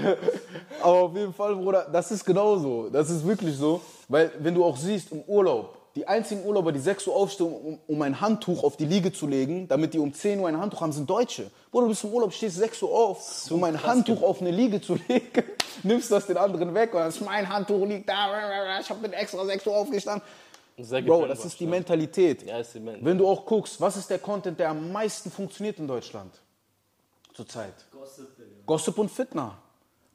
Aber 0.81 1.01
auf 1.03 1.15
jeden 1.15 1.33
Fall, 1.33 1.55
Bruder, 1.55 1.87
das 1.91 2.11
ist 2.11 2.25
genauso. 2.25 2.89
Das 2.89 3.09
ist 3.09 3.25
wirklich 3.27 3.55
so. 3.55 3.81
Weil, 4.07 4.31
wenn 4.39 4.55
du 4.55 4.63
auch 4.65 4.77
siehst, 4.77 5.11
im 5.11 5.21
Urlaub, 5.21 5.77
die 5.95 6.07
einzigen 6.07 6.45
Urlauber, 6.45 6.71
die 6.71 6.79
6 6.79 7.07
Uhr 7.07 7.15
aufstehen, 7.15 7.47
um, 7.51 7.79
um 7.87 8.01
ein 8.01 8.19
Handtuch 8.21 8.63
auf 8.63 8.77
die 8.77 8.85
Liege 8.85 9.11
zu 9.11 9.27
legen, 9.27 9.67
damit 9.67 9.93
die 9.93 9.99
um 9.99 10.13
10 10.13 10.39
Uhr 10.39 10.47
ein 10.47 10.57
Handtuch 10.59 10.81
haben, 10.81 10.91
sind 10.91 11.09
Deutsche. 11.09 11.49
Bruder, 11.71 11.85
du 11.85 11.89
bist 11.89 12.03
im 12.03 12.11
Urlaub, 12.13 12.33
stehst 12.33 12.57
6 12.57 12.81
Uhr 12.83 12.89
auf, 12.91 13.51
um 13.51 13.63
ein 13.63 13.81
Handtuch 13.83 14.21
auf 14.23 14.39
eine 14.41 14.51
Liege 14.51 14.79
zu 14.81 14.95
legen, 15.07 15.43
nimmst 15.83 16.11
das 16.11 16.27
den 16.27 16.37
anderen 16.37 16.73
weg 16.73 16.93
und 16.93 16.99
dann 16.99 17.09
ist 17.09 17.21
mein 17.21 17.47
Handtuch 17.49 17.85
liegt 17.85 18.07
da, 18.09 18.79
ich 18.79 18.89
hab 18.89 19.01
mit 19.01 19.13
extra 19.13 19.43
6 19.45 19.67
Uhr 19.67 19.75
aufgestanden. 19.77 20.23
Bro, 21.05 21.25
das 21.27 21.43
ist 21.43 21.59
die. 21.59 21.65
Mentalität. 21.65 22.43
Ja, 22.47 22.59
ist 22.59 22.73
die 22.73 22.79
Men- 22.79 23.03
Wenn 23.03 23.17
du 23.17 23.27
auch 23.27 23.45
guckst, 23.45 23.81
was 23.81 23.97
ist 23.97 24.09
der 24.09 24.19
Content, 24.19 24.57
der 24.59 24.69
am 24.69 24.91
meisten 24.93 25.29
funktioniert 25.29 25.77
in 25.79 25.87
Deutschland 25.87 26.31
zurzeit? 27.39 27.73
Gossip, 28.65 28.97
und 28.97 29.09
Fitner. 29.09 29.57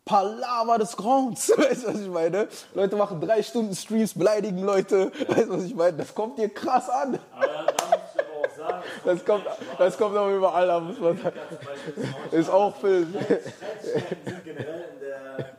Palaver 0.05 0.79
des 0.79 0.95
Grauens. 0.95 1.49
Weißt 1.57 1.85
du, 1.85 1.89
was 1.89 2.01
ich 2.01 2.09
meine? 2.09 2.49
Leute 2.75 2.97
machen 2.97 3.19
drei 3.21 3.43
Stunden 3.43 3.75
Streams, 3.75 4.13
beleidigen 4.13 4.63
Leute. 4.63 5.11
Weißt 5.29 5.49
du, 5.49 5.57
was 5.57 5.65
ich 5.65 5.75
meine? 5.75 5.97
Das 5.97 6.15
kommt 6.15 6.39
dir 6.39 6.51
krass 6.51 6.91
an. 6.91 7.19
Aber 7.33 7.47
da 7.47 7.63
muss 7.63 7.73
ich 8.15 8.21
aber 8.21 8.35
auch 8.45 8.57
sagen, 8.57 8.83
Das 9.05 9.25
kommt, 9.25 9.47
das 9.79 9.97
kommt 9.97 10.17
aber 10.17 10.35
überall 10.35 10.71
an, 10.71 10.87
muss 10.89 11.01
man 11.01 11.17
sagen. 11.17 11.37
Ist 12.31 12.51
auch 12.51 12.77
Film. 12.77 13.11
Sind 13.15 14.45
generell 14.45 14.85
in 14.93 15.01
der 15.01 15.55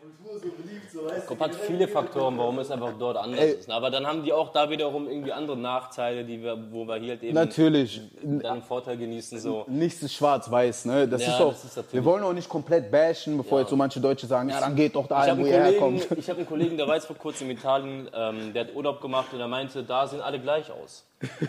Kultur 0.00 0.40
so 0.40 0.48
beliebt, 0.62 0.92
so 0.92 0.93
weißt 1.08 1.30
du. 1.30 1.38
hat 1.38 1.54
viele 1.54 1.88
Faktoren, 1.88 2.36
warum 2.38 2.58
es 2.58 2.70
einfach 2.70 2.92
dort 2.98 3.16
anders 3.16 3.40
Ey. 3.40 3.50
ist. 3.52 3.70
Aber 3.70 3.90
dann 3.90 4.06
haben 4.06 4.22
die 4.24 4.32
auch 4.32 4.50
da 4.52 4.68
wiederum 4.70 5.08
irgendwie 5.08 5.32
andere 5.32 5.56
Nachteile, 5.56 6.24
die 6.24 6.42
wir, 6.42 6.58
wo 6.70 6.84
wir 6.86 6.96
hier 6.96 7.10
halt 7.12 7.22
eben 7.22 7.34
Natürlich. 7.34 8.00
dann 8.22 8.44
einen 8.46 8.62
Vorteil 8.62 8.96
genießen. 8.96 9.38
So. 9.38 9.64
Nichts 9.68 10.02
ist 10.02 10.14
schwarz-weiß, 10.14 10.86
ne? 10.86 11.06
Das 11.08 11.22
Ja, 11.22 11.28
ist 11.34 11.40
auch, 11.40 11.52
das 11.52 11.64
ist 11.64 11.76
natürlich- 11.76 11.94
wir 11.94 12.04
wollen 12.04 12.22
auch 12.24 12.32
nicht 12.32 12.48
komplett 12.48 12.90
bashen, 12.90 13.36
bevor 13.36 13.60
jetzt 13.60 13.70
so 13.70 13.76
manche 13.76 14.00
Deutsche 14.00 14.26
sagen, 14.26 14.48
ja, 14.48 14.60
dann 14.60 14.74
geht 14.76 14.94
doch 14.96 15.08
habe 15.10 15.42
wo 15.42 15.46
ihr 15.46 15.52
herkommt. 15.52 16.06
ich 16.16 16.28
hab 16.30 16.36
einen 16.36 16.46
Kollegen, 16.46 16.76
der 16.76 16.86
war 16.86 16.94
jetzt 16.94 17.06
vor 17.06 17.16
kurzem 17.16 17.50
in 17.50 17.56
Italien, 17.56 18.08
ähm, 18.14 18.52
der 18.52 18.64
hat 18.66 18.74
Urlaub 18.74 19.00
gemacht 19.00 19.28
und 19.32 19.40
er 19.40 19.48
meinte, 19.48 19.82
da 19.82 20.06
sehen 20.06 20.20
alle 20.20 20.38
gleich 20.40 20.70
aus. 20.70 21.04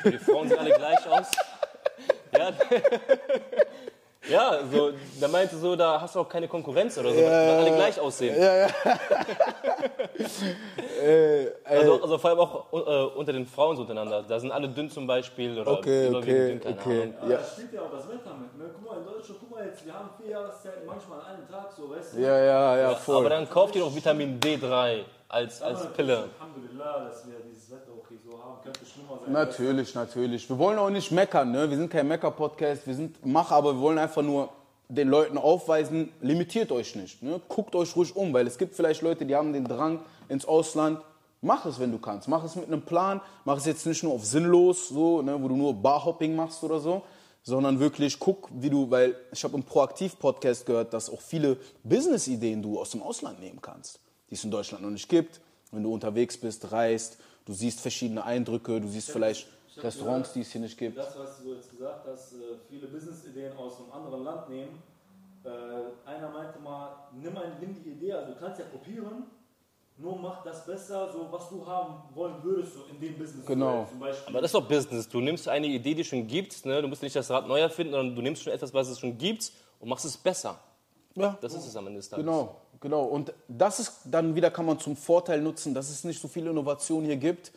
Die 0.06 0.18
Frauen 0.20 0.48
sehen 0.50 0.60
alle 0.60 0.72
gleich 0.72 1.10
aus. 1.10 1.28
Ja, 2.38 2.52
ja 4.30 4.60
so, 4.72 4.92
der 5.20 5.28
meinte 5.30 5.58
so, 5.58 5.76
da 5.76 6.00
hast 6.02 6.16
du 6.16 6.20
auch 6.22 6.30
keine 6.30 6.48
Konkurrenz 6.48 6.98
oder 6.98 7.12
so, 7.14 7.18
weil 7.18 7.30
alle 7.34 7.72
gleich 7.74 8.00
aussehen. 8.00 8.36
Also, 11.66 12.02
also 12.02 12.18
vor 12.18 12.30
allem 12.30 12.40
auch 12.40 12.74
äh, 12.74 13.18
unter 13.18 13.34
den 13.34 13.46
Frauen 13.46 13.76
so 13.76 13.82
untereinander. 13.82 14.24
Da 14.24 14.40
sind 14.40 14.52
alle 14.52 14.68
dünn 14.70 14.90
zum 14.90 15.06
Beispiel 15.08 15.60
oder 15.60 15.74
Okay, 15.74 16.10
okay, 16.14 16.48
dünn, 16.50 16.60
keine 16.62 16.80
okay. 16.80 17.02
Ahnung. 17.02 17.14
Aber 17.22 17.32
Ja. 17.32 17.38
da 17.38 17.44
spielt 17.44 17.74
ja 17.74 17.82
auch 17.82 17.92
das 17.92 18.08
Wetter 18.08 18.34
mit. 18.36 18.58
Ne? 18.58 18.72
Guck 18.74 18.92
mal, 18.92 18.98
in 19.00 19.06
Deutschland, 19.06 19.40
guck 19.40 19.52
mal 19.52 19.66
jetzt, 19.66 19.86
wir 19.86 19.94
haben 19.94 20.10
vier 20.20 20.32
Jahreszeiten, 20.32 20.86
manchmal 20.86 21.20
an 21.20 21.26
einem 21.38 21.48
Tag, 21.50 21.70
so, 21.76 21.90
weißt 21.90 22.14
du? 22.14 22.20
Ja, 22.22 22.40
ja, 22.40 22.78
ja, 22.78 22.88
Aber 22.88 22.96
voll. 22.98 23.30
dann 23.30 23.50
kauft 23.50 23.76
ihr 23.76 23.82
doch 23.82 23.94
Vitamin 23.96 24.40
D3 24.40 25.02
als, 25.28 25.62
als 25.62 25.92
Pille. 25.94 26.30
Alhamdulillah, 26.40 27.06
dass 27.06 27.28
wir 27.28 27.36
dieses 27.50 27.70
Wetter 27.72 27.92
auch 27.92 28.08
hier 28.08 28.20
so 28.24 28.38
haben. 28.44 28.62
Könnte 28.64 28.86
schlimmer 28.86 29.20
sein. 29.24 29.34
Natürlich, 29.34 29.96
natürlich. 29.96 30.50
Wir 30.50 30.58
wollen 30.58 30.78
auch 30.78 30.90
nicht 30.90 31.12
meckern, 31.12 31.52
ne? 31.52 31.70
Wir 31.70 31.78
sind 31.78 31.90
kein 31.90 32.08
Mecker-Podcast, 32.08 32.88
wir 32.88 32.96
sind 32.96 33.26
Macher, 33.26 33.56
aber 33.56 33.74
wir 33.76 33.82
wollen 33.82 33.98
einfach 33.98 34.22
nur 34.22 34.50
den 34.88 35.08
Leuten 35.08 35.38
aufweisen, 35.38 36.12
limitiert 36.22 36.72
euch 36.72 36.96
nicht. 36.96 37.24
Ne? 37.24 37.42
Guckt 37.48 37.76
euch 37.76 37.96
ruhig 37.96 38.16
um, 38.16 38.34
weil 38.34 38.46
es 38.46 38.58
gibt 38.58 38.76
vielleicht 38.76 39.02
Leute, 39.02 39.26
die 39.26 39.36
haben 39.36 39.52
den 39.52 39.66
Drang, 39.66 40.00
ins 40.30 40.46
Ausland, 40.46 41.02
mach 41.42 41.66
es, 41.66 41.80
wenn 41.80 41.92
du 41.92 42.00
kannst. 42.00 42.28
Mach 42.28 42.44
es 42.44 42.56
mit 42.56 42.68
einem 42.68 42.82
Plan. 42.82 43.22
Mach 43.46 43.58
es 43.58 43.66
jetzt 43.66 43.86
nicht 43.86 44.04
nur 44.04 44.14
auf 44.14 44.26
sinnlos, 44.26 44.90
so, 44.90 45.22
ne, 45.22 45.42
wo 45.42 45.48
du 45.48 45.56
nur 45.56 45.74
Barhopping 45.74 46.36
machst 46.36 46.64
oder 46.64 46.80
so, 46.80 47.04
sondern 47.44 47.80
wirklich 47.80 48.20
guck, 48.20 48.50
wie 48.52 48.70
du, 48.70 48.90
weil 48.90 49.16
ich 49.32 49.44
habe 49.44 49.56
im 49.56 49.64
Proaktiv-Podcast 49.64 50.66
gehört, 50.66 50.94
dass 50.94 51.10
auch 51.10 51.22
viele 51.22 51.58
Business-Ideen 51.84 52.62
du 52.62 52.80
aus 52.80 52.92
dem 52.92 53.04
Ausland 53.04 53.40
nehmen 53.40 53.62
kannst, 53.62 54.00
die 54.30 54.36
es 54.36 54.44
in 54.44 54.52
Deutschland 54.52 54.84
noch 54.84 54.92
nicht 54.92 55.10
gibt. 55.10 55.42
Wenn 55.72 55.84
du 55.84 55.94
unterwegs 55.94 56.38
bist, 56.38 56.72
reist, 56.72 57.18
du 57.46 57.54
siehst 57.54 57.82
verschiedene 57.82 58.24
Eindrücke, 58.24 58.80
du 58.80 58.88
siehst 58.88 59.12
vielleicht 59.12 59.48
Restaurants, 59.78 60.30
gehört, 60.30 60.36
die 60.36 60.42
es 60.42 60.52
hier 60.52 60.62
nicht 60.62 60.78
gibt. 60.78 60.98
Das, 60.98 61.18
was 61.18 61.42
du 61.44 61.54
jetzt 61.54 61.70
gesagt 61.72 62.08
hast, 62.08 62.34
äh, 62.34 62.38
viele 62.70 62.88
Business-Ideen 62.88 63.58
aus 63.58 63.80
einem 63.80 63.92
anderen 63.92 64.24
Land 64.24 64.50
nehmen. 64.50 64.82
Äh, 65.44 65.50
einer 66.10 66.30
meinte 66.30 66.60
mal, 66.60 67.10
nimm, 67.14 67.38
ein, 67.38 67.52
nimm 67.60 67.76
die 67.84 67.90
Idee, 67.90 68.14
also 68.14 68.34
du 68.34 68.40
kannst 68.40 68.60
ja 68.60 68.66
kopieren, 68.66 69.26
nur 69.98 70.18
mach 70.18 70.44
das 70.44 70.66
besser, 70.66 71.12
so 71.12 71.28
was 71.32 71.50
du 71.50 71.66
haben 71.66 72.04
wollen 72.14 72.44
würdest, 72.44 72.74
so 72.74 72.82
in 72.90 73.00
dem 73.00 73.18
Business. 73.18 73.46
Genau. 73.46 73.86
Zum 73.90 74.00
Beispiel. 74.00 74.28
Aber 74.28 74.42
das 74.42 74.50
ist 74.50 74.56
doch 74.56 74.68
Business. 74.68 75.08
Du 75.08 75.22
nimmst 75.22 75.48
eine 75.48 75.68
Idee, 75.68 75.94
die 75.94 76.02
es 76.02 76.08
schon 76.08 76.28
gibt. 76.28 76.66
Ne? 76.66 76.82
Du 76.82 76.88
musst 76.88 77.02
nicht 77.02 77.16
das 77.16 77.30
Rad 77.30 77.48
neu 77.48 77.60
erfinden, 77.60 77.94
sondern 77.94 78.16
du 78.16 78.22
nimmst 78.22 78.44
schon 78.44 78.52
etwas, 78.52 78.74
was 78.74 78.90
es 78.90 79.00
schon 79.00 79.18
gibt 79.18 79.52
und 79.80 79.88
machst 79.88 80.04
es 80.04 80.18
besser. 80.18 80.60
Ja, 81.16 81.38
Das 81.40 81.54
ist 81.54 81.66
es 81.66 81.76
am 81.78 81.88
Ende 81.88 82.00
des 82.00 82.10
Tages. 82.10 82.26
Genau, 82.26 82.60
genau. 82.80 83.04
Und 83.04 83.34
das 83.48 83.80
ist 83.80 83.94
dann 84.06 84.36
wieder, 84.36 84.52
kann 84.52 84.66
man 84.66 84.80
zum 84.80 84.96
Vorteil 84.96 85.42
nutzen, 85.42 85.74
dass 85.74 85.90
es 85.90 86.04
nicht 86.04 86.22
so 86.22 86.28
viel 86.28 86.48
Innovation 86.48 87.04
hier 87.06 87.18
gibt, 87.18 87.52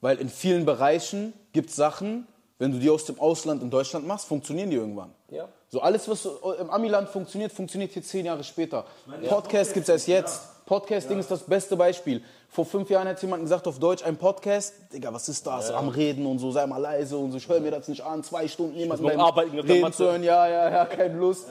weil 0.00 0.18
in 0.18 0.28
vielen 0.28 0.64
Bereichen 0.64 1.32
gibt 1.52 1.70
es 1.70 1.76
Sachen, 1.76 2.26
wenn 2.58 2.72
du 2.72 2.78
die 2.78 2.90
aus 2.90 3.04
dem 3.04 3.20
Ausland 3.20 3.62
in 3.62 3.70
Deutschland 3.70 4.06
machst, 4.06 4.26
funktionieren 4.26 4.70
die 4.70 4.76
irgendwann. 4.76 5.10
Ja. 5.30 5.48
So 5.68 5.80
alles, 5.80 6.08
was 6.08 6.26
im 6.60 6.70
Amiland 6.70 7.08
funktioniert, 7.08 7.52
funktioniert 7.52 7.92
hier 7.92 8.02
zehn 8.02 8.24
Jahre 8.24 8.44
später. 8.44 8.84
meine, 9.06 9.26
Podcast 9.26 9.42
Podcast 9.42 9.74
gibt 9.74 9.84
es 9.84 9.88
erst 9.88 10.08
ja. 10.08 10.16
jetzt. 10.16 10.40
Podcast-Ding 10.66 11.20
ist 11.20 11.30
das 11.30 11.44
beste 11.44 11.76
Beispiel. 11.76 12.22
Vor 12.48 12.64
fünf 12.64 12.90
Jahren 12.90 13.06
hat 13.06 13.22
jemand 13.22 13.42
gesagt 13.42 13.68
auf 13.68 13.78
Deutsch, 13.78 14.02
ein 14.04 14.16
Podcast, 14.16 14.74
Digga, 14.92 15.12
was 15.12 15.28
ist 15.28 15.46
das? 15.46 15.70
Am 15.70 15.88
Reden 15.88 16.26
und 16.26 16.40
so, 16.40 16.50
sei 16.50 16.66
mal 16.66 16.78
leise 16.78 17.16
und 17.16 17.30
so, 17.30 17.38
ich 17.38 17.48
höre 17.48 17.60
mir 17.60 17.70
das 17.70 17.86
nicht 17.86 18.00
an, 18.00 18.24
zwei 18.24 18.48
Stunden 18.48 18.76
jemand 18.76 19.00
noch 19.00 19.08
beim 19.08 19.20
arbeiten 19.20 19.58
Reden 19.60 19.92
zu 19.92 20.04
hören, 20.06 20.24
ja, 20.24 20.48
ja, 20.48 20.70
ja, 20.70 20.84
keine 20.86 21.16
Lust. 21.16 21.46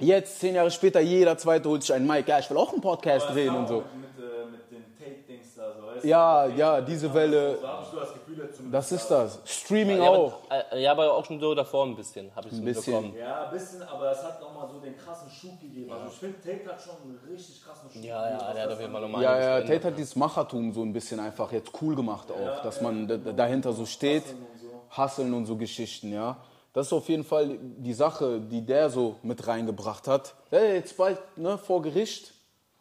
Ja, 0.00 0.06
ja. 0.06 0.14
Jetzt, 0.16 0.40
zehn 0.40 0.54
Jahre 0.54 0.70
später, 0.70 1.00
jeder 1.00 1.36
Zweite 1.38 1.68
holt 1.68 1.82
sich 1.82 1.92
einen 1.92 2.06
Mic. 2.06 2.28
Ja, 2.28 2.38
ich 2.38 2.48
will 2.50 2.56
auch 2.56 2.72
einen 2.72 2.80
Podcast 2.80 3.30
drehen 3.30 3.54
und 3.54 3.66
so. 3.68 3.76
Mit, 3.76 3.84
äh, 4.18 4.44
mit 4.50 4.70
den 4.70 4.84
Take-Dings 4.98 5.54
da, 5.56 5.72
so, 5.80 5.86
weißt 5.86 6.04
du? 6.04 6.08
Ja, 6.08 6.44
Take- 6.46 6.58
ja, 6.58 6.80
diese 6.80 7.12
Welle, 7.14 7.58
So 7.58 7.66
ich 7.82 7.88
so 7.90 7.96
das 8.00 8.12
Gefühl, 8.14 8.48
das 8.70 8.92
ist 8.92 9.08
das. 9.10 9.40
Streaming 9.44 9.98
Ja, 10.02 10.10
auch. 10.10 10.38
aber, 10.48 10.72
äh, 10.72 10.82
ja, 10.82 10.92
aber 10.92 11.12
auch 11.14 11.24
schon 11.24 11.40
so 11.40 11.54
davor 11.54 11.84
ein 11.86 11.96
bisschen. 11.96 12.30
Habe 12.36 12.48
ich 12.48 12.54
so 12.54 12.60
Ein 12.62 12.64
bisschen. 12.64 12.92
bekommen. 12.94 13.14
Ja, 13.18 13.44
ein 13.46 13.50
bisschen, 13.50 13.82
aber 13.82 14.10
es 14.12 14.22
hat 14.22 14.40
nochmal 14.40 14.68
so 14.72 14.78
den 14.80 14.96
krassen 14.96 15.28
Schub 15.30 15.60
gegeben. 15.60 15.90
Also 15.92 16.06
ich 16.08 16.14
finde, 16.14 16.40
Take 16.40 16.68
hat 16.70 16.80
schon 16.80 16.94
einen 17.02 17.18
richtig 17.32 17.64
krassen 17.64 17.90
Schub 17.90 18.04
Ja, 18.04 18.22
gegeben. 18.24 18.40
ja, 18.40 18.52
der 18.52 18.62
hat 18.62 18.68
das 18.70 18.74
auf 18.74 18.80
jeden 18.80 18.92
Fall 18.92 19.02
nochmal 19.02 19.22
Ja, 19.22 19.38
ja. 19.40 19.60
Tate 19.66 19.84
hat 19.88 19.98
dieses 19.98 20.16
Machertum 20.16 20.72
so 20.72 20.82
ein 20.82 20.92
bisschen 20.92 21.18
einfach 21.20 21.50
jetzt 21.52 21.70
cool 21.82 21.96
gemacht 21.96 22.30
auch, 22.30 22.62
dass 22.62 22.80
man 22.80 23.08
d- 23.08 23.18
d- 23.18 23.32
dahinter 23.32 23.72
so 23.72 23.84
steht, 23.86 24.22
Hustlen 24.24 24.38
und 24.52 24.60
so. 24.60 24.80
hasseln 24.90 25.34
und 25.34 25.46
so 25.46 25.56
Geschichten, 25.56 26.12
ja. 26.12 26.36
Das 26.72 26.86
ist 26.86 26.92
auf 26.92 27.08
jeden 27.08 27.24
Fall 27.24 27.58
die 27.60 27.94
Sache, 27.94 28.40
die 28.40 28.60
der 28.64 28.90
so 28.90 29.16
mit 29.22 29.46
reingebracht 29.46 30.06
hat. 30.06 30.34
Hey, 30.50 30.76
jetzt 30.76 30.96
bald, 30.96 31.18
ne, 31.36 31.56
vor 31.58 31.82
Gericht, 31.82 32.32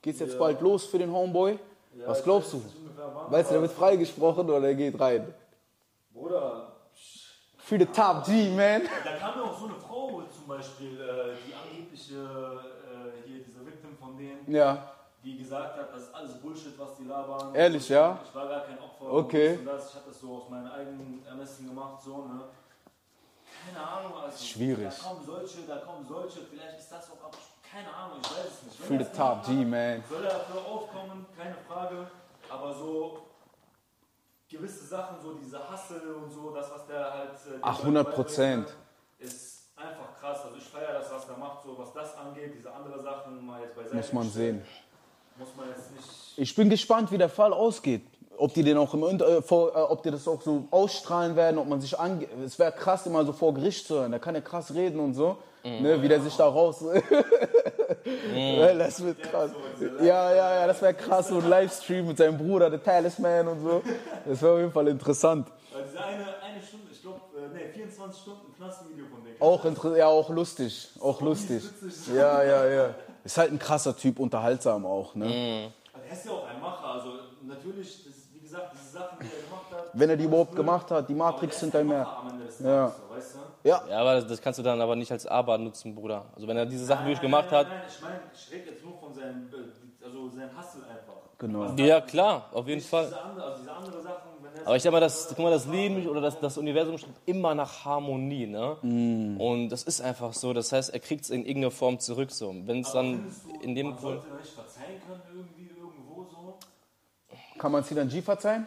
geht's 0.02 0.20
jetzt 0.20 0.38
bald 0.38 0.62
los 0.62 0.86
für 0.86 0.98
den 1.00 1.12
Homeboy? 1.12 1.58
Was 2.06 2.20
ich 2.20 2.24
glaubst 2.24 2.54
du? 2.54 2.62
Weißt 3.30 3.50
du, 3.50 3.54
der 3.54 3.62
wird 3.64 3.72
freigesprochen 3.72 4.48
oder 4.50 4.62
der 4.62 4.76
geht 4.76 5.00
rein? 5.00 5.34
Bruder, 6.14 6.74
Für 7.58 7.78
the 7.80 7.86
top 7.86 8.26
G, 8.26 8.50
man. 8.50 8.84
da 9.04 9.12
kam 9.18 9.40
ja 9.40 9.44
auch 9.44 9.58
so 9.60 9.66
eine 9.66 9.76
Frau 9.76 10.22
zum 10.36 10.48
Beispiel, 10.48 11.00
äh, 11.02 11.36
die 11.46 11.54
angebliche, 11.54 12.16
äh, 12.16 13.28
hier 13.28 13.44
diese 13.44 13.66
Victim 13.66 13.96
von 14.00 14.16
denen, 14.18 14.40
Ja. 14.54 14.92
die 15.24 15.38
gesagt 15.38 15.78
hat, 15.78 15.90
das 15.94 16.04
ist 16.04 16.16
alles 16.16 16.34
Bullshit, 16.36 16.78
was 16.78 16.96
die 16.98 17.06
labern. 17.06 17.54
Ehrlich, 17.56 17.90
ja? 17.90 18.20
Ich 18.28 18.36
war 18.36 18.48
gar 18.48 18.62
kein 18.62 18.78
Opfer. 18.80 19.12
Okay. 19.12 19.54
Ich 19.56 19.60
habe 19.68 20.06
das 20.08 20.20
so 20.22 20.36
aus 20.36 20.50
meinen 20.50 20.68
eigenen 20.68 21.24
Ermessen 21.28 21.68
gemacht, 21.68 22.02
so, 22.04 22.18
ne? 22.26 22.42
Keine 23.66 23.86
Ahnung, 23.88 24.14
also. 24.18 24.44
Schwierig. 24.46 24.94
Da 25.02 25.08
kommen 25.10 25.26
solche, 25.26 25.62
da 25.68 25.78
kommen 25.78 26.06
solche, 26.08 26.40
vielleicht 26.50 26.80
ist 26.80 26.92
das 26.92 27.10
auch, 27.12 27.26
aber 27.26 27.38
keine 27.70 27.94
Ahnung, 27.94 28.18
ich 28.22 28.30
weiß 28.32 28.46
es 28.46 28.64
nicht. 28.64 28.80
Für 28.80 28.94
er 28.96 29.02
es 29.02 29.12
top 29.12 29.46
G, 29.46 29.66
man. 29.66 30.04
Soll 30.10 30.24
er 30.24 30.30
dafür 30.40 30.62
aufkommen, 30.66 31.26
keine 31.38 31.56
Frage. 31.68 32.08
Aber 32.50 32.74
so 32.74 33.20
gewisse 34.50 34.86
Sachen, 34.86 35.18
so 35.22 35.34
diese 35.34 35.60
Hassel 35.70 36.14
und 36.16 36.32
so, 36.32 36.52
das, 36.56 36.72
was 36.72 36.88
der 36.88 37.14
halt. 37.14 37.32
äh, 37.32 37.60
Ach, 37.62 37.74
Leuten 37.80 37.82
100 37.98 38.06
beibringt, 38.06 38.16
Prozent. 38.28 38.74
Ist 39.20 39.70
einfach 39.76 40.16
krass. 40.20 40.42
Also 40.46 40.56
ich 40.58 40.64
feiere 40.64 40.94
das, 40.94 41.12
was 41.12 41.26
der 41.28 41.38
macht, 41.38 41.64
so 41.64 41.78
was 41.78 41.94
das 41.94 42.16
angeht. 42.16 42.54
Diese 42.56 42.72
andere 42.74 43.02
Sachen 43.02 43.46
mal 43.46 43.62
jetzt 43.62 43.76
beiseite. 43.76 43.96
Muss 43.98 44.14
man 44.14 44.30
sehen. 44.30 44.66
Muss 45.38 45.50
man 45.56 45.68
jetzt 45.70 45.92
nicht. 45.92 46.38
Ich 46.38 46.56
bin 46.56 46.70
gespannt, 46.70 47.12
wie 47.12 47.18
der 47.18 47.30
Fall 47.30 47.54
ausgeht. 47.54 48.08
Ob 48.38 48.54
die 48.54 48.64
den 48.64 48.78
auch 48.78 48.94
im 48.94 49.04
äh, 49.04 49.42
vor, 49.42 49.76
äh, 49.76 49.80
ob 49.80 50.04
die 50.04 50.12
das 50.12 50.28
auch 50.28 50.42
so 50.42 50.68
ausstrahlen 50.72 51.36
werden, 51.36 51.58
ob 51.58 51.68
man 51.68 51.82
sich 51.82 51.98
ange 52.00 52.28
Es 52.46 52.60
wäre 52.60 52.72
krass, 52.72 53.06
immer 53.06 53.26
so 53.26 53.34
vor 53.34 53.54
Gericht 53.54 53.88
zu 53.88 53.96
hören. 53.96 54.12
Da 54.12 54.20
kann 54.20 54.36
er 54.36 54.42
krass 54.42 54.74
reden 54.74 55.00
und 55.00 55.14
so. 55.14 55.38
Ne, 55.64 56.02
wie 56.02 56.08
der 56.08 56.22
sich 56.22 56.36
da 56.36 56.48
raus. 56.48 56.84
Ja, 58.34 58.74
das 58.74 59.04
wird 59.04 59.22
krass. 59.22 59.52
Ja, 60.02 60.34
ja, 60.34 60.60
ja, 60.60 60.68
das 60.68 60.82
wäre 60.82 60.94
krass. 60.94 61.28
So 61.28 61.38
ein 61.40 61.50
Livestream 61.50 62.08
mit 62.08 62.18
seinem 62.18 62.38
Bruder, 62.38 62.70
der 62.70 62.82
Talisman 62.82 63.48
und 63.48 63.62
so. 63.62 63.82
Das 64.26 64.42
wäre 64.42 64.54
auf 64.54 64.60
jeden 64.60 64.72
Fall 64.72 64.88
interessant. 64.88 65.48
Weil 65.74 65.84
diese 65.84 66.04
eine, 66.04 66.26
eine 66.42 66.62
Stunde, 66.62 66.88
ich 66.92 67.02
glaube, 67.02 67.20
äh, 67.36 67.54
nee, 67.54 67.72
24 67.74 68.22
Stunden 68.22 68.54
Knastvideo 68.56 69.06
von 69.06 69.24
dem. 69.24 69.42
Auch 69.42 69.66
inter 69.66 69.98
ja, 69.98 70.08
auch 70.08 70.30
lustig. 70.30 70.90
Auch 71.00 71.22
lustig. 71.22 71.64
Ja, 72.14 72.44
ja, 72.44 72.66
ja. 72.68 72.96
Ist 73.24 73.38
halt 73.38 73.52
ein 73.52 73.60
krasser 73.60 73.96
Typ, 73.96 74.20
unterhaltsam 74.20 74.86
auch. 74.86 75.16
Ne? 75.16 75.26
Also 75.94 76.08
er 76.08 76.14
ist 76.14 76.26
ja 76.26 76.32
auch 76.32 76.48
ein 76.48 76.62
Macher. 76.62 76.86
Also 76.86 77.10
natürlich, 77.44 78.06
das 78.06 78.16
ist, 78.16 78.34
wie 78.34 78.40
gesagt, 78.40 78.74
diese 78.74 78.87
Sachen, 78.98 79.18
die 79.22 79.30
er 79.36 79.42
gemacht 79.42 79.72
hat. 79.72 79.84
Wenn 79.94 80.10
er 80.10 80.18
die 80.18 80.24
überhaupt 80.26 80.56
gemacht 80.56 80.92
hat, 80.92 81.10
die 81.10 81.16
Matrix 81.16 81.62
ist 81.62 81.62
hinter 81.62 81.80
ein 81.80 81.88
mir. 81.88 82.00
Macher 82.00 82.18
am 82.20 82.30
Ende 82.30 82.46
des 82.46 82.60
Ja. 82.60 82.96
Ja, 83.64 83.84
Ja, 83.90 84.00
aber 84.00 84.16
das, 84.16 84.28
das 84.28 84.42
kannst 84.42 84.60
du 84.60 84.64
dann 84.64 84.80
aber 84.82 84.96
nicht 84.96 85.12
als 85.12 85.26
Aber 85.26 85.58
nutzen, 85.58 85.96
Bruder. 85.96 86.26
Also 86.36 86.48
wenn 86.48 86.58
er 86.58 86.66
diese 86.66 86.86
Sachen 86.86 87.06
wirklich 87.06 87.22
Nein, 87.22 87.32
gemacht 87.32 87.52
nein, 87.52 87.60
hat. 87.60 87.68
Nein, 87.68 87.78
nein, 87.80 87.90
ich 87.98 88.02
meine, 88.02 88.20
ich 88.34 88.52
rede 88.52 88.72
jetzt 88.72 88.84
nur 88.84 88.98
von 89.00 89.14
seinem, 89.14 89.50
also 90.04 90.30
seinem 90.30 90.58
Hustle 90.58 90.82
einfach. 90.84 91.14
Genau. 91.40 91.66
Was 91.74 91.80
Ja, 91.80 92.02
klar, 92.02 92.50
auf 92.54 92.68
jeden 92.68 92.80
Diese 92.80 92.90
Fall. 92.90 93.14
andere, 93.24 93.44
also 93.44 93.58
diese 93.60 93.72
andere 93.72 94.02
Sachen, 94.02 94.32
wenn 94.44 94.54
er 94.56 94.66
Aber 94.68 94.76
ich 94.76 94.84
denke 94.84 94.94
mal, 94.94 95.00
das, 95.02 95.28
guck 95.30 95.40
mal, 95.40 95.52
das 95.52 95.66
Leben 95.66 96.08
oder 96.08 96.22
das, 96.22 96.40
das 96.40 96.58
Universum 96.58 96.98
strebt 96.98 97.20
immer 97.26 97.54
nach 97.56 97.86
Harmonie, 97.86 98.48
ne? 98.48 98.78
Und 99.40 99.70
das 99.70 99.84
ist 99.84 100.02
einfach 100.02 100.34
so. 100.34 100.54
Das 100.54 100.72
heißt, 100.72 100.94
er 100.94 101.00
kriegt 101.00 101.24
es 101.26 101.30
in 101.30 101.42
irgendeiner 101.42 101.72
Form 101.72 102.00
zurück, 102.00 102.32
so. 102.32 102.56
Wenn 102.66 102.82
es 102.82 102.92
dann 102.92 103.36
du, 103.46 103.54
in 103.60 103.76
dem 103.76 103.88
man 103.88 103.96
Grund. 103.98 104.22
sollte 104.22 104.36
nicht 104.38 104.54
verzeihen 104.54 105.00
können 105.06 105.22
irgendwie 105.34 105.68
irgendwo 105.78 106.24
so. 106.24 106.58
kann 107.60 107.72
man 107.72 107.84
sie 107.84 107.96
dann 107.96 108.10
G 108.10 108.22
verzeihen? 108.22 108.66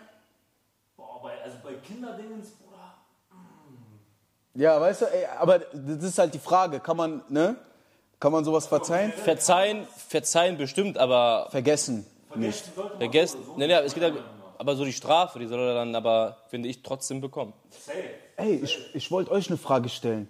Boah, 0.97 1.21
bei, 1.23 1.43
also 1.43 1.57
bei 1.63 1.70
Kinderdingens, 1.87 2.51
Bruder. 2.51 2.95
Ja, 4.55 4.81
weißt 4.81 5.03
du, 5.03 5.05
ey, 5.07 5.27
aber 5.39 5.61
das 5.61 6.03
ist 6.05 6.19
halt 6.19 6.35
die 6.35 6.39
Frage, 6.39 6.81
kann 6.81 6.97
man, 6.97 7.23
ne? 7.29 7.57
Kann 8.19 8.33
man 8.33 8.45
sowas 8.45 8.67
verzeihen? 8.67 9.13
Verzeihen, 9.13 9.87
verzeihen 10.09 10.59
bestimmt, 10.59 10.99
aber 10.99 11.49
Vergessen 11.51 12.07
nicht. 12.35 12.65
Vergessen 12.67 12.73
sollte 12.75 12.91
man 12.91 12.99
vergessen. 12.99 13.39
so, 13.45 13.53
so 13.53 13.59
Nee, 13.59 13.67
nee, 13.67 13.73
es 13.75 13.95
geht 13.95 14.03
ja, 14.03 14.11
nach. 14.11 14.21
aber 14.59 14.77
so 14.77 14.85
die 14.85 14.93
Strafe, 14.93 15.39
die 15.39 15.47
soll 15.47 15.61
er 15.61 15.75
dann 15.75 15.95
aber, 15.95 16.37
finde 16.49 16.69
ich, 16.69 16.83
trotzdem 16.83 17.21
bekommen. 17.21 17.53
Ey, 18.37 18.57
ich, 18.57 18.79
ich 18.95 19.11
wollte 19.11 19.31
euch 19.31 19.49
eine 19.49 19.57
Frage 19.57 19.89
stellen 19.89 20.29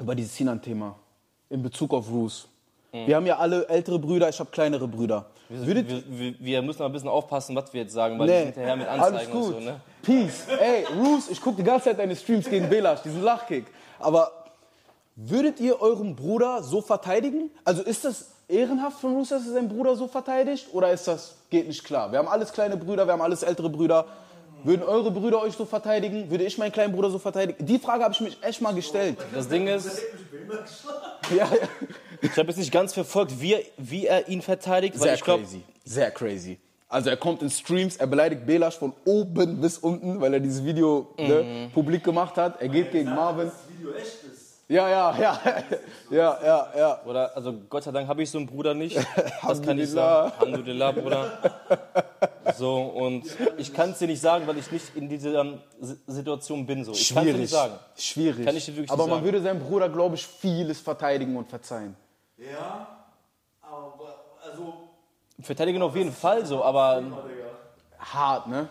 über 0.00 0.14
dieses 0.14 0.36
Sinan-Thema 0.36 0.98
in 1.48 1.62
Bezug 1.62 1.92
auf 1.92 2.08
Roos. 2.92 3.06
Wir 3.06 3.16
haben 3.16 3.26
ja 3.26 3.38
alle 3.38 3.68
ältere 3.68 3.98
Brüder, 3.98 4.28
ich 4.28 4.38
habe 4.38 4.50
kleinere 4.50 4.86
Brüder. 4.86 5.26
Würdet, 5.48 5.88
Wir, 5.88 6.02
wir, 6.08 6.34
wir 6.38 6.62
müssen 6.62 6.78
mal 6.80 6.86
ein 6.86 6.92
bisschen 6.92 7.08
aufpassen, 7.08 7.54
was 7.56 7.72
wir 7.72 7.82
jetzt 7.82 7.92
sagen, 7.92 8.18
weil 8.18 8.26
nee, 8.26 8.38
die 8.40 8.44
hinterher 8.46 8.76
mit 8.76 8.88
alles 8.88 9.06
Anzeigen 9.06 9.32
gut. 9.32 9.44
und 9.44 9.52
so, 9.52 9.60
ne? 9.60 9.80
Peace. 10.02 10.46
Ey, 10.60 10.86
Roos, 10.98 11.28
ich 11.30 11.40
gucke 11.40 11.56
die 11.56 11.62
ganze 11.62 11.86
Zeit 11.86 11.98
deine 11.98 12.16
Streams 12.16 12.48
gegen 12.48 12.68
Belash, 12.68 13.02
diesen 13.02 13.22
Lachkick. 13.22 13.66
Aber 13.98 14.30
würdet 15.16 15.60
ihr 15.60 15.80
euren 15.80 16.16
Bruder 16.16 16.62
so 16.62 16.80
verteidigen? 16.80 17.50
Also 17.64 17.82
ist 17.82 18.04
das 18.04 18.30
ehrenhaft 18.48 19.00
von 19.00 19.14
Roos, 19.14 19.28
dass 19.30 19.46
er 19.46 19.52
seinen 19.52 19.68
Bruder 19.68 19.94
so 19.96 20.08
verteidigt? 20.08 20.68
Oder 20.72 20.90
ist 20.92 21.06
das, 21.08 21.36
geht 21.50 21.66
nicht 21.68 21.84
klar? 21.84 22.12
Wir 22.12 22.18
haben 22.18 22.28
alles 22.28 22.52
kleine 22.52 22.76
Brüder, 22.76 23.06
wir 23.06 23.12
haben 23.12 23.22
alles 23.22 23.42
ältere 23.42 23.70
Brüder. 23.70 24.06
Würden 24.64 24.84
eure 24.84 25.10
Brüder 25.10 25.42
euch 25.42 25.54
so 25.54 25.64
verteidigen? 25.64 26.30
Würde 26.30 26.44
ich 26.44 26.56
meinen 26.56 26.70
kleinen 26.72 26.92
Bruder 26.92 27.10
so 27.10 27.18
verteidigen? 27.18 27.66
Die 27.66 27.78
Frage 27.78 28.04
habe 28.04 28.14
ich 28.14 28.20
mich 28.20 28.38
echt 28.42 28.60
mal 28.60 28.72
gestellt. 28.72 29.18
Das 29.34 29.48
Ding 29.48 29.66
ist, 29.66 30.00
Ja, 31.30 31.36
ja. 31.36 31.46
Ich 32.22 32.36
habe 32.36 32.48
jetzt 32.48 32.58
nicht 32.58 32.72
ganz 32.72 32.94
verfolgt, 32.94 33.40
wie, 33.40 33.54
er- 33.54 33.62
wie 33.76 34.06
er 34.06 34.28
ihn 34.28 34.40
verteidigt, 34.42 34.94
weil 34.94 35.02
Sehr 35.08 35.14
ich 35.14 35.20
glaube, 35.24 35.42
crazy. 35.44 35.62
Sehr 35.84 36.10
crazy. 36.10 36.58
Also 36.88 37.08
er 37.10 37.16
kommt 37.16 37.40
in 37.42 37.50
Streams, 37.50 37.96
er 37.96 38.06
beleidigt 38.06 38.44
Belash 38.46 38.76
von 38.78 38.92
oben 39.04 39.60
bis 39.60 39.78
unten, 39.78 40.20
weil 40.20 40.34
er 40.34 40.40
dieses 40.40 40.62
Video 40.64 41.14
ne, 41.18 41.70
publik 41.74 42.04
gemacht 42.04 42.36
hat. 42.36 42.60
Er 42.60 42.68
geht 42.68 42.92
gegen 42.92 43.08
Marvin. 43.14 43.46
Das 43.46 43.54
Video 43.78 43.92
echt 43.94 44.22
ist. 44.30 44.42
Ja, 44.68 44.88
ja, 44.88 45.18
ja. 45.18 45.40
Ja, 46.10 46.38
ja, 46.44 46.68
ja. 46.76 47.00
Oder, 47.06 47.34
also 47.34 47.54
Gott 47.70 47.82
sei 47.84 47.90
Dank 47.92 48.06
habe 48.08 48.22
ich 48.22 48.30
so 48.30 48.36
einen 48.38 48.46
Bruder 48.46 48.74
nicht. 48.74 48.96
Das 49.46 49.60
kann 49.62 49.78
ich 49.78 49.90
sagen. 49.90 50.32
Alhamdulillah, 50.38 50.92
Bruder. 50.92 51.32
So, 52.58 52.74
und 52.82 53.24
ich 53.56 53.72
kann 53.72 53.90
es 53.90 53.98
dir 53.98 54.06
nicht 54.08 54.20
sagen, 54.20 54.46
weil 54.46 54.58
ich 54.58 54.70
nicht 54.70 54.94
in 54.94 55.08
dieser 55.08 55.58
Si- 55.80 55.96
Situation 56.06 56.66
bin. 56.66 56.84
So. 56.84 56.92
Ich 56.92 57.12
kann 57.14 57.18
es 57.18 57.24
dir 57.24 57.30
Schwierig. 57.32 57.40
nicht 57.40 57.50
sagen. 57.50 57.74
Schwierig. 57.96 58.46
Kann 58.46 58.56
ich 58.56 58.64
dir 58.66 58.72
wirklich 58.76 58.90
Aber 58.90 59.04
nicht 59.04 59.10
man 59.10 59.16
sagen. 59.18 59.24
würde 59.24 59.42
seinem 59.42 59.60
Bruder, 59.60 59.88
glaube 59.88 60.14
ich, 60.16 60.26
vieles 60.26 60.80
verteidigen 60.80 61.36
und 61.36 61.48
verzeihen. 61.48 61.96
Ja, 62.50 63.04
aber 63.60 64.16
also 64.44 64.88
Verteidigen 65.40 65.82
auf 65.82 65.94
jeden 65.96 66.12
Fall 66.12 66.44
so, 66.46 66.64
aber 66.64 67.02
Hart, 67.98 68.46
ne? 68.46 68.68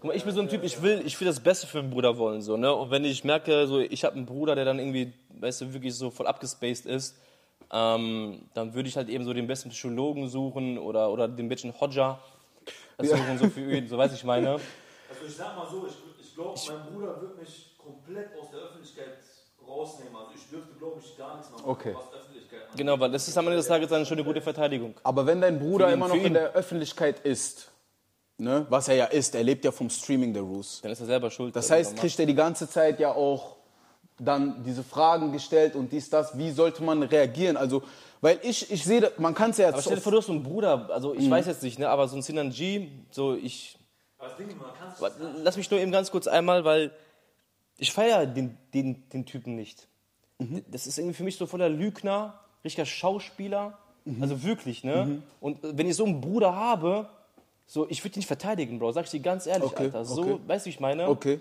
Guck 0.00 0.08
mal, 0.08 0.16
ich 0.16 0.24
bin 0.24 0.32
so 0.32 0.40
ein 0.40 0.48
Typ, 0.48 0.62
ich 0.62 0.80
will, 0.80 1.02
ich 1.04 1.18
will 1.18 1.26
das 1.26 1.40
Beste 1.40 1.66
für 1.66 1.78
meinen 1.78 1.90
Bruder 1.90 2.16
wollen, 2.16 2.40
so, 2.40 2.56
ne? 2.56 2.72
Und 2.72 2.90
wenn 2.90 3.04
ich 3.04 3.24
merke, 3.24 3.66
so, 3.66 3.80
ich 3.80 4.04
habe 4.04 4.14
einen 4.14 4.26
Bruder, 4.26 4.54
der 4.54 4.64
dann 4.64 4.78
irgendwie, 4.78 5.12
weißt 5.40 5.62
du, 5.62 5.72
wirklich 5.72 5.94
so 5.94 6.10
voll 6.10 6.26
abgespaced 6.26 6.86
ist, 6.86 7.16
ähm, 7.72 8.42
dann 8.54 8.74
würde 8.74 8.88
ich 8.88 8.96
halt 8.96 9.08
eben 9.08 9.24
so 9.24 9.32
den 9.32 9.46
besten 9.46 9.70
Psychologen 9.70 10.28
suchen 10.28 10.78
oder, 10.78 11.10
oder 11.10 11.26
den 11.28 11.48
besten 11.48 11.74
Hodja 11.80 12.18
suchen, 13.00 13.38
so 13.38 13.48
für 13.48 13.76
ihn, 13.76 13.88
so 13.88 13.98
weiß 13.98 14.12
ich 14.14 14.24
meine. 14.24 14.50
Also 14.50 14.62
ich 15.26 15.34
sag 15.36 15.56
mal 15.56 15.66
so, 15.68 15.86
ich, 15.86 15.94
ich 16.28 16.34
glaube, 16.34 16.58
mein 16.68 16.92
Bruder 16.92 17.20
wird 17.20 17.38
mich 17.38 17.76
komplett 17.76 18.30
aus 18.40 18.50
der 18.50 18.60
Öffentlichkeit 18.60 19.18
rausnehmen. 19.68 20.14
Also 20.16 20.32
ich 20.34 20.48
dürfte, 20.50 20.74
glaube 20.78 21.00
ich, 21.04 21.16
gar 21.16 21.36
nichts 21.36 21.50
machen, 21.50 21.62
Okay. 21.66 21.94
was 21.96 22.20
Öffentlichkeit 22.20 22.62
angeht. 22.62 22.76
Genau, 22.76 22.98
weil 23.00 23.10
das 23.10 23.28
ist 23.28 23.36
am 23.36 23.46
Ende 23.46 23.56
des 23.56 23.66
Tages 23.66 23.88
dann 23.88 24.06
schon 24.06 24.18
eine 24.18 24.24
gute 24.24 24.40
Verteidigung. 24.40 24.94
Aber 25.02 25.26
wenn 25.26 25.40
dein 25.40 25.58
Bruder 25.58 25.88
ihn, 25.88 25.94
immer 25.94 26.08
noch 26.08 26.14
in 26.16 26.34
der 26.34 26.52
Öffentlichkeit 26.52 27.20
ist, 27.20 27.70
ne? 28.38 28.66
was 28.68 28.88
er 28.88 28.94
ja 28.96 29.04
ist, 29.06 29.34
er 29.34 29.42
lebt 29.44 29.64
ja 29.64 29.72
vom 29.72 29.90
Streaming 29.90 30.32
der 30.32 30.42
Roos. 30.42 30.80
Dann 30.82 30.92
ist 30.92 31.00
er 31.00 31.06
selber 31.06 31.30
schuld. 31.30 31.54
Das 31.54 31.66
was 31.66 31.76
heißt, 31.76 31.96
kriegt 31.96 32.18
er 32.18 32.26
die 32.26 32.34
ganze 32.34 32.68
Zeit 32.68 32.98
ja 33.00 33.12
auch 33.12 33.56
dann 34.18 34.62
diese 34.64 34.82
Fragen 34.82 35.32
gestellt 35.32 35.76
und 35.76 35.92
dies, 35.92 36.10
das. 36.10 36.36
Wie 36.36 36.50
sollte 36.50 36.82
man 36.82 37.02
reagieren? 37.02 37.56
Also, 37.56 37.82
weil 38.20 38.40
ich, 38.42 38.70
ich 38.70 38.84
sehe, 38.84 39.12
man 39.18 39.34
kann 39.34 39.50
es 39.50 39.58
ja 39.58 39.68
aber 39.68 39.76
jetzt. 39.76 39.84
stell 39.84 39.96
dir 39.96 40.02
vor, 40.02 40.12
du 40.12 40.18
hast 40.18 40.26
so 40.26 40.32
einen 40.32 40.42
Bruder, 40.42 40.88
also 40.92 41.14
ich 41.14 41.30
weiß 41.30 41.46
jetzt 41.46 41.62
nicht, 41.62 41.78
ne, 41.78 41.88
aber 41.88 42.08
so 42.08 42.16
ein 42.16 42.22
Sinan 42.22 42.50
G, 42.50 42.88
so 43.10 43.34
ich, 43.34 43.78
Aber 44.18 44.28
das 44.28 44.36
Ding, 44.36 44.48
man 44.48 44.74
kann 44.76 44.92
es 44.92 45.00
Warte, 45.00 45.16
Lass 45.44 45.56
mich 45.56 45.70
nur 45.70 45.78
eben 45.78 45.92
ganz 45.92 46.10
kurz 46.10 46.26
einmal, 46.26 46.64
weil 46.64 46.90
ich 47.78 47.92
feiere 47.92 48.26
den, 48.26 48.56
den, 48.74 49.08
den 49.10 49.24
Typen 49.24 49.54
nicht. 49.54 49.88
Das 50.70 50.86
ist 50.86 50.98
irgendwie 50.98 51.14
für 51.14 51.24
mich 51.24 51.36
so 51.36 51.46
voller 51.46 51.68
Lügner, 51.68 52.38
richtiger 52.64 52.86
Schauspieler. 52.86 53.78
Also 54.20 54.42
wirklich, 54.42 54.84
ne? 54.84 55.22
Und 55.40 55.62
äh, 55.64 55.76
wenn 55.76 55.88
ich 55.88 55.96
so 55.96 56.04
einen 56.04 56.20
Bruder 56.20 56.54
habe, 56.54 57.08
so, 57.66 57.88
ich 57.90 58.02
würde 58.04 58.16
ihn 58.16 58.20
nicht 58.20 58.26
verteidigen, 58.26 58.78
Bro, 58.78 58.92
sag 58.92 59.04
ich 59.04 59.10
dir 59.10 59.20
ganz 59.20 59.46
ehrlich, 59.46 59.70
Okay, 59.72 59.84
Alter. 59.84 60.04
So, 60.04 60.22
okay. 60.22 60.38
weißt 60.46 60.64
du, 60.64 60.66
wie 60.66 60.70
ich 60.74 60.80
meine? 60.80 61.08
okay. 61.08 61.40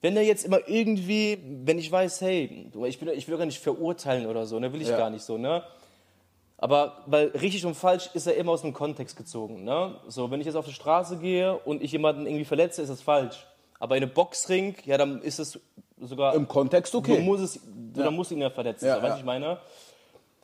Wenn 0.00 0.14
der 0.14 0.24
jetzt 0.24 0.44
immer 0.44 0.60
irgendwie, 0.68 1.38
wenn 1.64 1.78
ich 1.78 1.90
weiß, 1.90 2.20
hey, 2.20 2.70
ich 2.86 3.00
will, 3.00 3.08
ich 3.08 3.26
will 3.26 3.38
gar 3.38 3.46
nicht 3.46 3.58
verurteilen 3.58 4.26
oder 4.26 4.44
so, 4.44 4.60
ne? 4.60 4.70
Will 4.72 4.82
ich 4.82 4.88
Ja. 4.88 4.98
gar 4.98 5.08
nicht 5.10 5.24
so, 5.24 5.38
ne? 5.38 5.64
Aber 6.58 7.02
weil 7.06 7.28
richtig 7.28 7.64
und 7.66 7.74
falsch 7.74 8.10
ist 8.14 8.26
er 8.26 8.34
immer 8.36 8.52
aus 8.52 8.60
dem 8.62 8.72
Kontext 8.74 9.16
gezogen, 9.16 9.64
ne? 9.64 9.96
So, 10.06 10.30
wenn 10.30 10.40
ich 10.40 10.46
jetzt 10.46 10.56
auf 10.56 10.66
die 10.66 10.72
Straße 10.74 11.16
gehe 11.18 11.56
und 11.58 11.82
ich 11.82 11.90
jemanden 11.92 12.26
irgendwie 12.26 12.44
verletze, 12.44 12.82
ist 12.82 12.90
das 12.90 13.00
falsch. 13.02 13.46
Aber 13.78 13.96
in 13.96 14.02
einem 14.02 14.12
Boxring, 14.12 14.76
ja, 14.84 14.96
dann 14.96 15.20
ist 15.22 15.38
es 15.38 15.58
sogar. 16.00 16.34
Im 16.34 16.48
Kontext 16.48 16.94
Du 16.94 16.98
okay. 16.98 17.20
musst 17.20 17.42
es, 17.42 17.60
du, 17.64 18.02
dann 18.02 18.14
musst 18.14 18.30
du 18.30 18.34
ihn 18.34 18.40
ja 18.40 18.50
verletzen, 18.50 18.86
Ja, 18.86 18.96
so, 18.96 19.02
weißt 19.02 19.08
ja. 19.10 19.14
du, 19.14 19.20
ich 19.20 19.26
meine? 19.26 19.58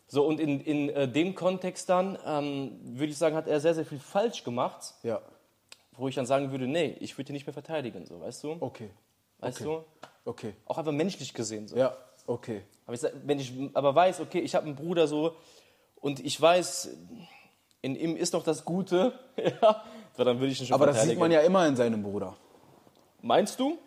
So, 0.08 0.26
und 0.26 0.40
in, 0.40 0.60
in 0.60 0.88
äh, 0.90 1.08
dem 1.08 1.34
Kontext 1.34 1.88
dann, 1.88 2.18
ähm, 2.26 2.80
würde 2.82 3.12
ich 3.12 3.18
sagen, 3.18 3.36
hat 3.36 3.46
er 3.46 3.60
sehr, 3.60 3.74
sehr 3.74 3.84
viel 3.84 4.00
falsch 4.00 4.42
gemacht, 4.42 4.94
Ja, 5.02 5.20
wo 5.92 6.08
ich 6.08 6.14
dann 6.14 6.26
sagen 6.26 6.50
würde, 6.50 6.66
nee, 6.66 6.96
ich 7.00 7.16
würde 7.16 7.30
ihn 7.30 7.34
nicht 7.34 7.46
mehr 7.46 7.54
verteidigen, 7.54 8.06
so, 8.06 8.20
weißt 8.20 8.42
du? 8.44 8.56
okay. 8.60 8.90
Weißt 9.38 9.62
okay. 9.62 9.82
du? 9.94 10.08
Okay. 10.30 10.54
Auch 10.66 10.76
einfach 10.76 10.92
menschlich 10.92 11.32
gesehen, 11.32 11.66
so. 11.66 11.76
Ja, 11.76 11.96
okay. 12.26 12.62
Aber 12.86 12.94
ich, 12.94 13.02
wenn 13.24 13.38
ich 13.38 13.52
aber 13.72 13.94
weiß, 13.94 14.20
okay, 14.20 14.40
ich 14.40 14.54
habe 14.54 14.66
einen 14.66 14.76
Bruder 14.76 15.06
so 15.06 15.36
und 15.96 16.20
ich 16.20 16.38
weiß, 16.38 16.90
in 17.82 17.96
ihm 17.96 18.16
ist 18.16 18.32
noch 18.34 18.42
das 18.42 18.64
Gute, 18.64 19.12
ja, 19.36 19.82
so, 20.16 20.24
dann 20.24 20.40
würde 20.40 20.52
ich 20.52 20.60
ihn 20.60 20.66
schon 20.66 20.74
Aber 20.74 20.86
das 20.86 21.04
sieht 21.04 21.18
man 21.18 21.30
ja 21.30 21.40
immer 21.40 21.66
in 21.66 21.76
seinem 21.76 22.02
Bruder. 22.02 22.36
Meinst 23.22 23.58
du? 23.60 23.78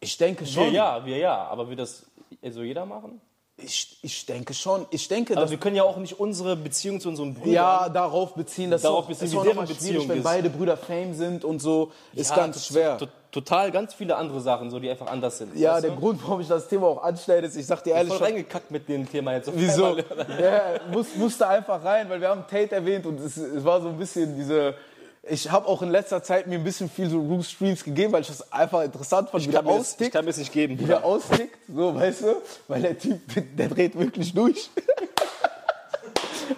Ich 0.00 0.16
denke 0.18 0.40
Wir 0.44 0.46
schon. 0.52 0.72
ja, 0.74 1.04
wir 1.04 1.16
ja. 1.18 1.44
Aber 1.48 1.68
wird 1.68 1.78
das 1.78 2.06
so 2.50 2.62
jeder 2.62 2.84
machen? 2.86 3.20
Ich, 3.58 3.98
ich 4.02 4.26
denke 4.26 4.54
schon. 4.54 4.86
Ich 4.90 5.06
denke, 5.06 5.34
Aber 5.34 5.42
dass 5.42 5.50
wir 5.50 5.58
können 5.58 5.76
ja 5.76 5.84
auch 5.84 5.98
nicht 5.98 6.18
unsere 6.18 6.56
Beziehung 6.56 6.98
zu 7.00 7.10
unserem 7.10 7.34
Bruder. 7.34 7.52
ja, 7.52 7.88
darauf 7.88 8.34
beziehen, 8.34 8.70
dass 8.70 8.82
Darauf 8.82 9.06
beziehen, 9.06 9.26
ist 9.26 9.32
wie 9.34 9.38
auch 9.38 9.44
deren 9.44 9.66
Beziehung 9.66 10.08
wenn 10.08 10.18
ist. 10.18 10.24
beide 10.24 10.50
Brüder 10.50 10.76
Fame 10.76 11.14
sind 11.14 11.44
und 11.44 11.60
so, 11.60 11.92
ist 12.14 12.30
Ja, 12.30 12.36
ganz 12.36 12.66
schwer. 12.66 12.98
to- 12.98 13.06
Total, 13.30 13.70
ganz 13.70 13.94
viele 13.94 14.16
andere 14.16 14.40
Sachen, 14.42 14.70
so, 14.70 14.78
die 14.78 14.90
einfach 14.90 15.06
anders 15.06 15.38
sind. 15.38 15.56
ja, 15.56 15.80
der 15.80 15.90
du? 15.92 15.96
Grund, 15.96 16.20
warum 16.22 16.40
ich 16.42 16.48
das 16.48 16.68
Thema 16.68 16.86
auch 16.88 17.02
anschneide, 17.02 17.46
ist, 17.46 17.56
ich 17.56 17.64
sag 17.66 17.82
dir 17.84 17.94
ehrlich, 17.94 18.08
Voll 18.08 18.18
schon, 18.18 18.26
reingekackt 18.26 18.70
mit 18.70 18.86
dem 18.88 19.08
Thema 19.10 19.32
jetzt. 19.34 19.48
auf 19.48 19.54
wieso? 19.56 19.96
ja, 19.96 20.80
muss, 20.92 21.14
musste 21.16 21.46
einfach 21.48 21.82
rein, 21.84 22.10
weil 22.10 22.20
wir 22.20 22.28
haben 22.28 22.42
Tate 22.50 22.74
erwähnt 22.74 23.06
und 23.06 23.18
es, 23.20 23.36
es 23.38 23.64
war 23.64 23.80
so 23.80 23.88
ein 23.88 23.96
bisschen 23.96 24.34
diese. 24.36 24.74
Ich 25.24 25.48
habe 25.50 25.68
auch 25.68 25.82
in 25.82 25.90
letzter 25.90 26.20
Zeit 26.22 26.48
mir 26.48 26.56
ein 26.56 26.64
bisschen 26.64 26.90
viel 26.90 27.08
so 27.08 27.20
Root 27.20 27.44
Streams 27.44 27.84
gegeben, 27.84 28.12
weil 28.12 28.22
ich 28.22 28.26
das 28.26 28.52
einfach 28.52 28.82
interessant 28.82 29.30
fand, 29.30 29.44
wie 29.44 29.48
Ich 29.48 29.52
der 29.54 29.62
das, 29.62 29.72
ich 29.72 29.78
austickt. 29.80 30.12
kann 30.12 30.24
mir 30.24 30.30
das 30.30 30.38
nicht 30.38 30.52
geben. 30.52 30.78
Wie 30.78 30.84
der 30.84 31.04
austickt, 31.04 31.58
so, 31.72 31.94
weißt 31.94 32.22
du? 32.22 32.42
Weil 32.66 32.82
der 32.82 32.98
Typ, 32.98 33.20
der 33.56 33.68
dreht 33.68 33.98
wirklich 33.98 34.34
durch. 34.34 34.70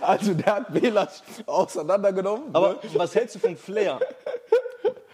Also 0.00 0.34
der 0.34 0.56
hat 0.56 0.72
Belasch 0.72 1.22
auseinandergenommen. 1.46 2.48
Aber 2.52 2.70
ne? 2.70 2.78
was 2.94 3.14
hältst 3.14 3.36
du 3.36 3.38
von 3.38 3.56
Flair? 3.56 4.00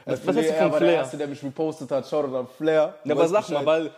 Was, 0.04 0.26
was 0.26 0.36
hältst 0.36 0.52
du 0.52 0.54
von 0.56 0.72
war 0.72 0.78
der 0.80 0.88
Flair? 0.88 0.94
Erste, 1.00 1.16
der 1.18 1.26
mich 1.28 1.42
repostet 1.44 1.90
hat. 1.90 2.08
Shoutout 2.08 2.34
an 2.34 2.48
Flair. 2.56 2.94
Ja, 3.04 3.14
aber 3.14 3.28
sag 3.28 3.50
mal, 3.50 3.66
weil 3.66 3.90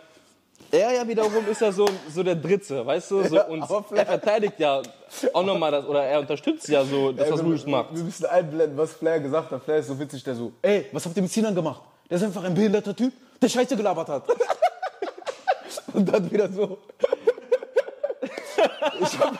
er 0.73 0.91
ja 0.91 1.07
wiederum 1.07 1.47
ist 1.49 1.61
ja 1.61 1.71
so, 1.71 1.87
so 2.13 2.23
der 2.23 2.35
Dritte, 2.35 2.85
weißt 2.85 3.11
du? 3.11 3.23
So, 3.23 3.45
und 3.45 3.63
er 3.95 4.05
verteidigt 4.05 4.59
ja 4.59 4.81
auch 5.31 5.45
nochmal 5.45 5.71
das, 5.71 5.85
oder 5.85 6.03
er 6.03 6.19
unterstützt 6.19 6.67
ja 6.67 6.83
so, 6.83 7.11
das, 7.11 7.31
was 7.31 7.39
wir, 7.39 7.49
Luis 7.49 7.65
macht. 7.65 7.95
wir 7.95 8.03
müssen 8.03 8.25
einblenden, 8.25 8.77
was 8.77 8.93
Flair 8.93 9.19
gesagt 9.19 9.51
hat. 9.51 9.63
Flair 9.63 9.77
ist 9.77 9.87
so 9.87 9.99
witzig, 9.99 10.23
der 10.23 10.33
so, 10.35 10.51
ey, 10.63 10.87
was 10.91 11.05
habt 11.05 11.15
ihr 11.15 11.21
mit 11.21 11.31
Sinan 11.31 11.53
gemacht? 11.53 11.81
Der 12.09 12.17
ist 12.17 12.23
einfach 12.23 12.43
ein 12.43 12.55
behinderter 12.55 12.95
Typ, 12.95 13.13
der 13.41 13.49
Scheiße 13.49 13.75
gelabert 13.77 14.09
hat. 14.09 14.23
Und 15.93 16.11
dann 16.11 16.29
wieder 16.29 16.51
so. 16.51 16.79
Ich 18.99 19.19
hab, 19.19 19.33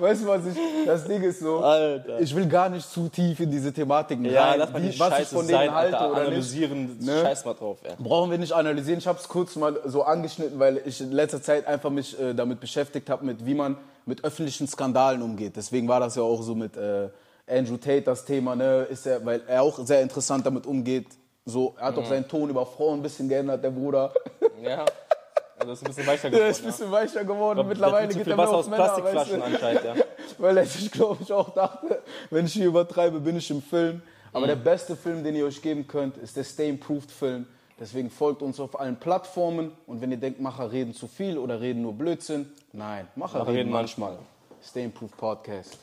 weißt 0.00 0.22
du, 0.22 0.26
was 0.28 0.46
ich, 0.46 0.56
das 0.86 1.04
Ding 1.04 1.22
ist 1.22 1.40
so, 1.40 1.58
Alter. 1.58 2.20
ich 2.20 2.34
will 2.34 2.46
gar 2.46 2.68
nicht 2.68 2.88
zu 2.90 3.08
tief 3.08 3.38
in 3.40 3.50
diese 3.50 3.72
Thematiken 3.72 4.24
Ja, 4.24 4.50
rein, 4.50 4.58
lass 4.58 4.72
mal 4.72 4.82
wie- 4.82 4.88
die 4.90 5.00
was 5.00 5.18
ich 5.20 5.28
von 5.28 5.46
denen 5.46 5.58
sein, 5.58 5.74
halte 5.74 5.98
Alter. 5.98 6.10
oder 6.12 6.18
nicht. 6.20 6.28
Analysieren, 6.28 6.98
Ne? 7.00 7.20
scheiß 7.22 7.44
mal 7.44 7.54
drauf, 7.54 7.78
ey. 7.84 7.92
Brauchen 7.98 8.30
wir 8.30 8.38
nicht 8.38 8.52
analysieren. 8.52 8.98
Ich 8.98 9.06
habe 9.06 9.18
es 9.18 9.28
kurz 9.28 9.56
mal 9.56 9.78
so 9.86 10.02
angeschnitten, 10.02 10.58
weil 10.58 10.80
ich 10.84 11.00
in 11.00 11.12
letzter 11.12 11.42
Zeit 11.42 11.66
einfach 11.66 11.90
mich 11.90 12.18
äh, 12.20 12.34
damit 12.34 12.60
beschäftigt 12.60 13.10
habe, 13.10 13.24
mit 13.24 13.44
wie 13.46 13.54
man 13.54 13.76
mit 14.06 14.24
öffentlichen 14.24 14.66
Skandalen 14.66 15.22
umgeht. 15.22 15.56
Deswegen 15.56 15.86
war 15.88 16.00
das 16.00 16.16
ja 16.16 16.22
auch 16.22 16.42
so 16.42 16.54
mit 16.54 16.76
äh, 16.76 17.08
Andrew 17.48 17.76
Tate 17.76 18.02
das 18.02 18.24
Thema, 18.24 18.56
ne? 18.56 18.86
Ist 18.90 19.06
er, 19.06 19.24
weil 19.24 19.42
er 19.46 19.62
auch 19.62 19.78
sehr 19.84 20.00
interessant 20.02 20.46
damit 20.46 20.66
umgeht. 20.66 21.06
So, 21.44 21.74
er 21.78 21.86
hat 21.86 21.96
Mhm. 21.96 22.02
auch 22.02 22.06
seinen 22.06 22.28
Ton 22.28 22.48
über 22.50 22.64
Frauen 22.64 23.00
ein 23.00 23.02
bisschen 23.02 23.28
geändert, 23.28 23.62
der 23.64 23.70
Bruder. 23.70 24.12
Ja. 24.62 24.84
Also 25.60 25.72
ist 25.72 25.82
ein 25.82 25.86
bisschen 25.88 26.06
weicher 26.06 26.30
geworden. 26.30 26.50
ist 26.50 26.60
ein 26.60 26.66
bisschen 26.66 26.90
weicher 26.90 27.24
geworden. 27.24 27.58
ja. 27.58 27.64
Mittlerweile 27.64 28.08
geht 28.08 28.26
er 28.26 28.36
mehr 28.36 28.38
Wasser 28.38 28.56
aus 28.56 28.68
Männer, 28.68 28.84
Plastikflaschen 28.84 29.40
weißt 29.40 29.50
du? 29.52 29.54
anscheinend, 29.66 29.84
ja. 29.84 29.94
Weil 30.38 30.56
er 30.56 30.66
sich, 30.66 30.90
glaube 30.90 31.18
ich, 31.22 31.32
auch 31.32 31.50
dachte, 31.54 32.02
wenn 32.30 32.46
ich 32.46 32.52
hier 32.54 32.66
übertreibe, 32.66 33.20
bin 33.20 33.36
ich 33.36 33.50
im 33.50 33.60
Film. 33.62 34.02
Aber 34.32 34.46
Mhm. 34.46 34.48
der 34.48 34.56
beste 34.56 34.96
Film, 34.96 35.22
den 35.24 35.34
ihr 35.36 35.44
euch 35.44 35.60
geben 35.60 35.86
könnt, 35.86 36.16
ist 36.16 36.36
der 36.36 36.44
Stay 36.44 36.68
Improved 36.68 37.10
Film. 37.10 37.46
Deswegen 37.78 38.10
folgt 38.10 38.42
uns 38.42 38.60
auf 38.60 38.78
allen 38.78 38.96
Plattformen. 38.96 39.72
Und 39.86 40.00
wenn 40.00 40.10
ihr 40.10 40.18
denkt, 40.18 40.40
Macher 40.40 40.70
reden 40.70 40.94
zu 40.94 41.06
viel 41.08 41.36
oder 41.38 41.60
reden 41.60 41.82
nur 41.82 41.94
Blödsinn, 41.94 42.50
nein, 42.72 43.06
Macher, 43.16 43.38
Macher 43.38 43.48
reden 43.48 43.56
reden 43.58 43.70
manchmal. 43.70 44.18
Stay 44.62 44.84
Improved 44.84 45.16
Podcast. 45.16 45.78